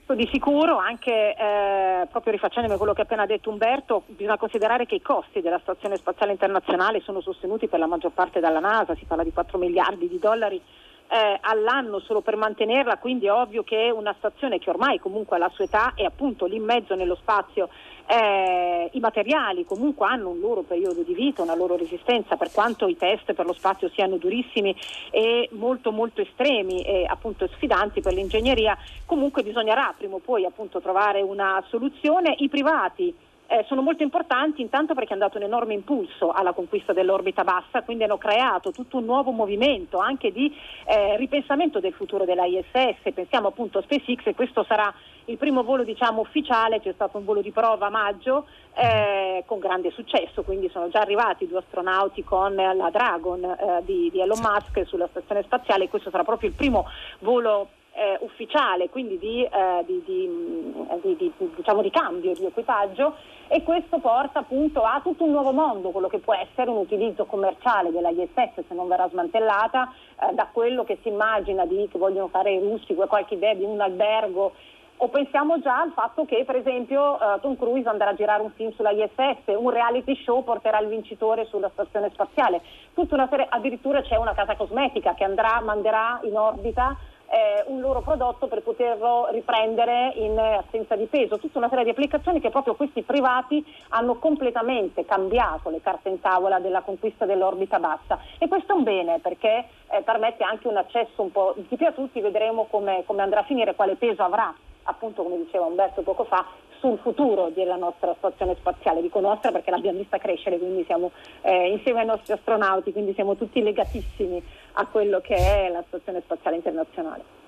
Di 0.06 0.28
sicuro, 0.30 0.76
anche 0.76 1.34
eh, 1.34 2.06
proprio 2.08 2.34
rifaccendomi 2.34 2.74
a 2.74 2.76
quello 2.76 2.92
che 2.92 3.00
ha 3.00 3.04
appena 3.04 3.26
detto 3.26 3.50
Umberto, 3.50 4.02
bisogna 4.06 4.36
considerare 4.36 4.86
che 4.86 4.96
i 4.96 5.02
costi 5.02 5.40
della 5.40 5.58
Stazione 5.60 5.96
Spaziale 5.96 6.30
Internazionale 6.30 7.00
sono 7.00 7.20
sostenuti 7.20 7.66
per 7.66 7.80
la 7.80 7.86
maggior 7.86 8.12
parte 8.12 8.38
dalla 8.38 8.60
NASA, 8.60 8.94
si 8.94 9.06
parla 9.06 9.24
di 9.24 9.32
4 9.32 9.58
miliardi 9.58 10.06
di 10.06 10.18
dollari 10.20 10.60
eh, 11.08 11.38
all'anno 11.40 12.00
solo 12.00 12.20
per 12.20 12.36
mantenerla, 12.36 12.98
quindi 12.98 13.26
è 13.26 13.32
ovvio 13.32 13.64
che 13.64 13.90
una 13.90 14.14
stazione 14.18 14.58
che 14.58 14.70
ormai 14.70 14.98
comunque 14.98 15.36
ha 15.36 15.40
la 15.40 15.50
sua 15.52 15.64
età 15.64 15.92
è 15.94 16.04
appunto 16.04 16.46
lì 16.46 16.56
in 16.56 16.64
mezzo 16.64 16.94
nello 16.94 17.16
spazio 17.16 17.68
eh, 18.06 18.90
i 18.92 19.00
materiali 19.00 19.64
comunque 19.64 20.06
hanno 20.06 20.30
un 20.30 20.40
loro 20.40 20.62
periodo 20.62 21.02
di 21.02 21.14
vita, 21.14 21.42
una 21.42 21.54
loro 21.54 21.76
resistenza, 21.76 22.36
per 22.36 22.50
quanto 22.52 22.86
i 22.86 22.96
test 22.96 23.32
per 23.32 23.46
lo 23.46 23.52
spazio 23.52 23.88
siano 23.90 24.16
durissimi 24.16 24.74
e 25.10 25.48
molto 25.52 25.90
molto 25.92 26.20
estremi 26.20 26.82
e 26.82 27.04
appunto 27.08 27.46
sfidanti 27.48 28.00
per 28.00 28.12
l'ingegneria, 28.12 28.76
comunque 29.06 29.42
bisognerà 29.42 29.94
prima 29.96 30.16
o 30.16 30.20
poi 30.20 30.44
appunto 30.44 30.80
trovare 30.80 31.22
una 31.22 31.62
soluzione. 31.68 32.34
I 32.38 32.48
privati 32.48 33.14
eh, 33.54 33.64
sono 33.68 33.82
molto 33.82 34.02
importanti 34.02 34.60
intanto 34.62 34.94
perché 34.94 35.12
hanno 35.12 35.26
dato 35.26 35.38
un 35.38 35.44
enorme 35.44 35.74
impulso 35.74 36.32
alla 36.32 36.52
conquista 36.52 36.92
dell'orbita 36.92 37.44
bassa, 37.44 37.82
quindi 37.82 38.02
hanno 38.02 38.18
creato 38.18 38.72
tutto 38.72 38.96
un 38.96 39.04
nuovo 39.04 39.30
movimento 39.30 39.98
anche 39.98 40.32
di 40.32 40.52
eh, 40.86 41.16
ripensamento 41.16 41.78
del 41.78 41.92
futuro 41.92 42.24
della 42.24 42.46
ISS, 42.46 43.12
pensiamo 43.14 43.48
appunto 43.48 43.78
a 43.78 43.82
SpaceX 43.82 44.26
e 44.26 44.34
questo 44.34 44.64
sarà 44.64 44.92
il 45.26 45.36
primo 45.36 45.62
volo 45.62 45.84
diciamo, 45.84 46.20
ufficiale, 46.20 46.80
c'è 46.80 46.92
stato 46.92 47.16
un 47.16 47.24
volo 47.24 47.40
di 47.40 47.52
prova 47.52 47.86
a 47.86 47.90
maggio 47.90 48.46
eh, 48.74 49.44
con 49.46 49.60
grande 49.60 49.90
successo, 49.92 50.42
quindi 50.42 50.68
sono 50.70 50.88
già 50.88 51.00
arrivati 51.00 51.46
due 51.46 51.58
astronauti 51.58 52.24
con 52.24 52.54
la 52.54 52.90
Dragon 52.90 53.44
eh, 53.44 53.82
di, 53.84 54.10
di 54.10 54.20
Elon 54.20 54.40
Musk 54.40 54.84
sulla 54.86 55.06
stazione 55.08 55.42
spaziale, 55.44 55.88
questo 55.88 56.10
sarà 56.10 56.24
proprio 56.24 56.48
il 56.48 56.56
primo 56.56 56.86
volo 57.20 57.68
eh, 57.94 58.18
ufficiale, 58.20 58.90
quindi 58.90 59.18
di, 59.18 59.44
eh, 59.44 59.85
di, 59.87 60.02
di, 60.04 61.33
diciamo 61.54 61.80
di, 61.80 61.90
cambio 61.90 62.33
di 62.35 62.44
equipaggio 62.44 63.14
e 63.46 63.62
questo 63.62 63.98
porta 63.98 64.40
appunto 64.40 64.83
a 64.83 65.00
tutto 65.02 65.24
un 65.24 65.30
nuovo 65.30 65.52
mondo, 65.52 65.90
quello 65.90 66.09
che 66.09 66.18
può 66.18 66.35
essere 66.35 66.70
un 66.70 66.78
utilizzo 66.78 67.24
commerciale 67.24 67.92
della 67.92 68.11
ISS 68.11 68.66
se 68.66 68.74
non 68.74 68.88
verrà 68.88 69.09
smantellata, 69.09 69.92
eh, 70.20 70.35
da 70.35 70.48
quello 70.52 70.83
che 70.83 70.98
si 71.02 71.09
immagina 71.09 71.64
di 71.66 71.88
che 71.88 71.98
vogliono 71.98 72.28
fare 72.28 72.52
i 72.52 72.59
russi, 72.59 72.94
qualche 72.94 73.35
idea 73.35 73.54
di 73.54 73.64
un 73.64 73.80
albergo. 73.80 74.52
O 74.96 75.09
pensiamo 75.09 75.61
già 75.61 75.80
al 75.80 75.90
fatto 75.90 76.24
che 76.24 76.44
per 76.46 76.54
esempio 76.54 77.18
uh, 77.20 77.40
Tom 77.40 77.57
Cruise 77.57 77.88
andrà 77.88 78.11
a 78.11 78.14
girare 78.14 78.42
un 78.42 78.52
film 78.52 78.72
sulla 78.74 78.92
ISS, 78.92 79.42
un 79.46 79.70
reality 79.70 80.14
show 80.22 80.44
porterà 80.44 80.78
il 80.78 80.87
vincitore 80.87 81.46
sulla 81.46 81.68
stazione 81.72 82.11
spaziale, 82.12 82.62
tutta 82.94 83.16
una 83.16 83.26
serie, 83.28 83.46
addirittura 83.48 84.02
c'è 84.02 84.16
una 84.16 84.35
casa 84.35 84.54
cosmetica 84.54 85.14
che 85.14 85.24
andrà, 85.24 85.61
manderà 85.62 86.20
in 86.22 86.38
orbita 86.38 86.96
eh, 87.28 87.64
un 87.66 87.80
loro 87.80 88.00
prodotto 88.00 88.46
per 88.46 88.62
poterlo 88.62 89.28
riprendere 89.30 90.12
in 90.16 90.38
assenza 90.38 90.96
di 90.96 91.06
peso, 91.06 91.38
tutta 91.38 91.58
una 91.58 91.68
serie 91.68 91.84
di 91.84 91.90
applicazioni 91.90 92.40
che 92.40 92.50
proprio 92.50 92.74
questi 92.74 93.02
privati 93.02 93.64
hanno 93.90 94.16
completamente 94.16 95.04
cambiato 95.04 95.70
le 95.70 95.80
carte 95.80 96.08
in 96.08 96.20
tavola 96.20 96.58
della 96.58 96.82
conquista 96.82 97.24
dell'orbita 97.24 97.78
bassa. 97.78 98.18
E 98.38 98.48
questo 98.48 98.72
è 98.72 98.76
un 98.76 98.82
bene 98.82 99.18
perché 99.18 99.66
eh, 99.90 100.02
permette 100.02 100.44
anche 100.44 100.68
un 100.68 100.76
accesso 100.76 101.22
un 101.22 101.32
po' 101.32 101.54
di 101.56 101.76
più 101.76 101.87
a 101.87 101.92
tutti, 101.92 102.20
vedremo 102.20 102.66
come, 102.70 103.02
come 103.06 103.22
andrà 103.22 103.40
a 103.40 103.44
finire, 103.44 103.74
quale 103.74 103.96
peso 103.96 104.22
avrà 104.22 104.54
appunto 104.84 105.22
come 105.22 105.38
diceva 105.38 105.64
Umberto 105.64 106.02
poco 106.02 106.24
fa, 106.24 106.44
sul 106.84 106.98
futuro 106.98 107.48
della 107.48 107.76
nostra 107.76 108.14
stazione 108.18 108.56
spaziale, 108.56 109.00
dico 109.00 109.18
nostra 109.18 109.50
perché 109.50 109.70
l'abbiamo 109.70 109.98
vista 109.98 110.18
crescere, 110.18 110.58
quindi 110.58 110.84
siamo 110.84 111.12
eh, 111.40 111.70
insieme 111.70 112.00
ai 112.00 112.06
nostri 112.06 112.34
astronauti, 112.34 112.92
quindi 112.92 113.14
siamo 113.14 113.37
tutti 113.37 113.62
legatissimi 113.62 114.42
a 114.74 114.87
quello 114.87 115.20
che 115.20 115.34
è 115.34 115.68
la 115.70 115.82
stazione 115.88 116.20
spaziale 116.24 116.56
internazionale. 116.56 117.42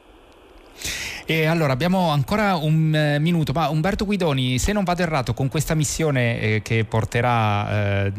E 1.28 1.46
allora 1.46 1.72
abbiamo 1.72 2.10
ancora 2.10 2.54
un 2.54 2.94
eh, 2.94 3.18
minuto, 3.18 3.52
ma 3.52 3.68
Umberto 3.68 4.04
Guidoni, 4.04 4.60
se 4.60 4.72
non 4.72 4.84
vado 4.84 5.02
errato, 5.02 5.34
con 5.34 5.48
questa 5.48 5.74
missione 5.74 6.40
eh, 6.40 6.62
che 6.62 6.84
porterà, 6.84 8.04
eh, 8.06 8.12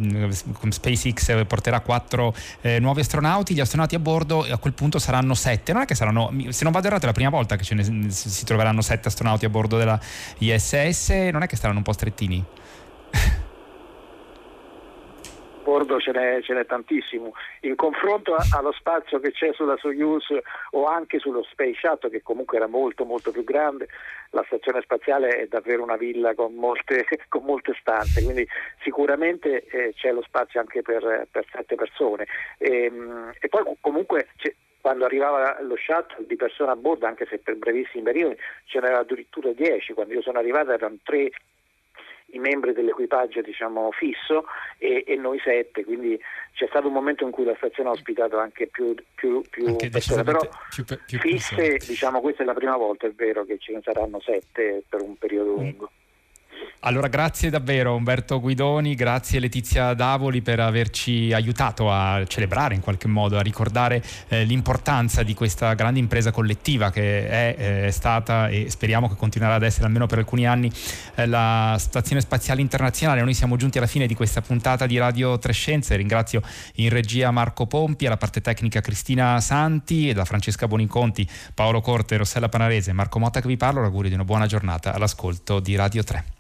SpaceX 0.70 1.46
porterà 1.46 1.80
quattro 1.80 2.36
eh, 2.60 2.80
nuovi 2.80 3.00
astronauti, 3.00 3.54
gli 3.54 3.62
astronauti 3.62 3.96
a 3.96 4.00
bordo 4.00 4.46
a 4.50 4.58
quel 4.58 4.74
punto 4.74 5.00
saranno 5.00 5.36
sette. 5.36 5.72
Non 5.72 5.84
è 5.84 5.86
che 5.86 5.96
saranno, 5.96 6.34
se 6.50 6.66
non 6.66 6.74
vado 6.74 6.88
errato, 6.88 7.04
è 7.04 7.06
la 7.06 7.14
prima 7.14 7.30
volta 7.30 7.56
che 7.56 7.74
ne, 7.76 8.10
si 8.10 8.44
troveranno 8.44 8.82
sette 8.82 9.08
astronauti 9.08 9.46
a 9.46 9.50
bordo 9.50 9.78
della 9.78 9.98
ISS, 10.40 11.10
non 11.32 11.44
è 11.44 11.48
che 11.48 11.56
saranno 11.56 11.78
un 11.78 11.84
po' 11.84 11.94
strettini? 11.94 12.44
bordo 15.68 16.00
ce 16.00 16.12
n'è, 16.12 16.42
ce 16.42 16.54
n'è, 16.54 16.66
tantissimo. 16.66 17.34
In 17.62 17.76
confronto 17.76 18.38
allo 18.56 18.72
spazio 18.72 19.20
che 19.20 19.34
c'è 19.34 19.52
sulla 19.52 19.76
Soyuz 19.76 20.26
o 20.72 20.86
anche 20.86 21.20
sullo 21.20 21.44
Space 21.44 21.78
Shuttle, 21.82 22.10
che 22.10 22.22
comunque 22.22 22.56
era 22.56 22.68
molto 22.68 23.04
molto 23.04 23.32
più 23.32 23.44
grande, 23.44 23.90
la 24.30 24.44
stazione 24.46 24.82
spaziale 24.82 25.42
è 25.42 25.48
davvero 25.48 25.84
una 25.84 25.98
villa 25.98 26.34
con 26.36 26.54
molte, 26.54 27.06
con 27.28 27.44
molte 27.44 27.76
stanze, 27.82 28.24
quindi 28.24 28.48
sicuramente 28.82 29.66
eh, 29.66 29.94
c'è 29.94 30.14
lo 30.14 30.22
spazio 30.22 30.62
anche 30.62 30.82
per, 30.82 31.28
per 31.30 31.46
sette 31.52 31.76
persone. 31.76 32.28
E, 32.58 32.84
ehm, 32.86 33.34
e 33.38 33.50
poi 33.50 33.64
comunque 33.82 34.30
quando 34.80 35.04
arrivava 35.04 35.62
lo 35.64 35.76
shuttle 35.76 36.26
di 36.26 36.38
persone 36.38 36.72
a 36.72 36.78
bordo, 36.78 37.08
anche 37.08 37.26
se 37.26 37.40
per 37.40 37.58
brevissimi 37.58 38.04
periodi, 38.04 38.38
ce 38.68 38.80
n'erano 38.80 39.02
addirittura 39.02 39.52
10, 39.52 39.92
quando 39.92 40.14
io 40.14 40.22
sono 40.22 40.40
arrivato 40.40 40.72
erano 40.72 40.96
3 41.04 41.30
i 42.32 42.40
membri 42.40 42.74
dell'equipaggio 42.74 43.42
diciamo, 43.42 43.92
fisso 43.92 44.46
e, 44.78 45.04
e, 45.08 45.16
noi 45.16 45.40
sette, 45.40 45.86
quindi 45.86 46.20
c'è 46.54 46.68
stato 46.68 46.88
un 46.88 46.94
momento 46.94 47.24
in 47.24 47.32
cui 47.32 47.46
la 47.46 47.56
stazione 47.56 47.90
ha 47.90 47.94
ospitato 47.94 48.38
anche 48.38 48.68
più, 48.68 48.94
più, 49.16 49.42
più 49.50 49.68
anche 49.68 49.90
persone, 49.90 50.24
però 50.24 50.40
più, 51.06 51.20
fisse, 51.20 51.78
diciamo, 51.78 52.20
questa 52.20 52.44
è 52.44 52.46
la 52.46 52.54
prima 52.54 52.76
volta, 52.76 53.08
è 53.08 53.12
vero 53.12 53.46
che 53.46 53.58
ce 53.60 53.74
ne 53.74 53.82
saranno 53.82 54.20
sette 54.20 54.84
per 54.88 55.02
un 55.02 55.16
periodo 55.16 55.60
mm. 55.60 55.70
Allora 56.82 57.08
grazie 57.08 57.50
davvero 57.50 57.96
Umberto 57.96 58.40
Guidoni, 58.40 58.96
grazie 58.96 59.40
Letizia 59.40 59.94
Davoli 59.94 60.42
per 60.42 60.60
averci 60.60 61.34
aiutato 61.34 61.92
a 61.92 62.24
celebrare 62.28 62.76
in 62.76 62.82
qualche 62.82 63.08
modo, 63.08 63.38
a 63.38 63.42
ricordare 63.42 64.02
eh, 64.28 64.46
l'importanza 64.46 65.24
di 65.24 65.34
questa 65.34 65.74
grande 65.74 66.00
impresa 66.00 66.32
collettiva 66.32 66.92
che 66.92 67.28
è, 67.28 67.56
è, 67.88 67.92
stata 67.92 68.48
e 68.48 68.70
speriamo 68.70 69.10
che 69.10 69.16
continuerà 69.16 69.56
ad 69.56 69.64
essere 69.64 69.88
almeno 69.88 70.06
per 70.06 70.20
alcuni 70.20 70.48
anni 70.48 70.72
eh, 71.16 71.26
la 71.26 71.76
Stazione 71.78 72.22
Spaziale 72.22 72.62
Internazionale. 72.62 73.22
Noi 73.22 73.34
siamo 73.34 73.58
giunti 73.58 73.80
alla 73.80 73.88
fine 73.88 74.08
di 74.08 74.14
questa 74.14 74.42
puntata 74.42 74.86
di 74.86 74.98
Radio 74.98 75.38
Trescenze, 75.40 75.96
ringrazio 75.98 76.42
in 76.76 76.90
regia 76.90 77.32
Marco 77.32 77.66
Pompi, 77.66 78.06
alla 78.06 78.18
parte 78.18 78.40
tecnica 78.40 78.80
Cristina 78.82 79.42
Santi 79.42 80.08
e 80.08 80.14
da 80.14 80.24
Francesca 80.24 80.68
Boniconti, 80.68 81.28
Paolo 81.54 81.82
Corte, 81.82 82.16
Rossella 82.16 82.48
Panarese, 82.50 82.94
Marco 82.94 83.20
Motta 83.20 83.42
che 83.42 83.48
vi 83.48 83.58
parlo, 83.58 83.82
l'augurio 83.82 84.10
di 84.10 84.16
una 84.16 84.26
buona 84.26 84.46
giornata 84.46 84.94
all'ascolto 84.94 85.60
di 85.60 85.76
Radio 85.76 86.04
3. 86.04 86.36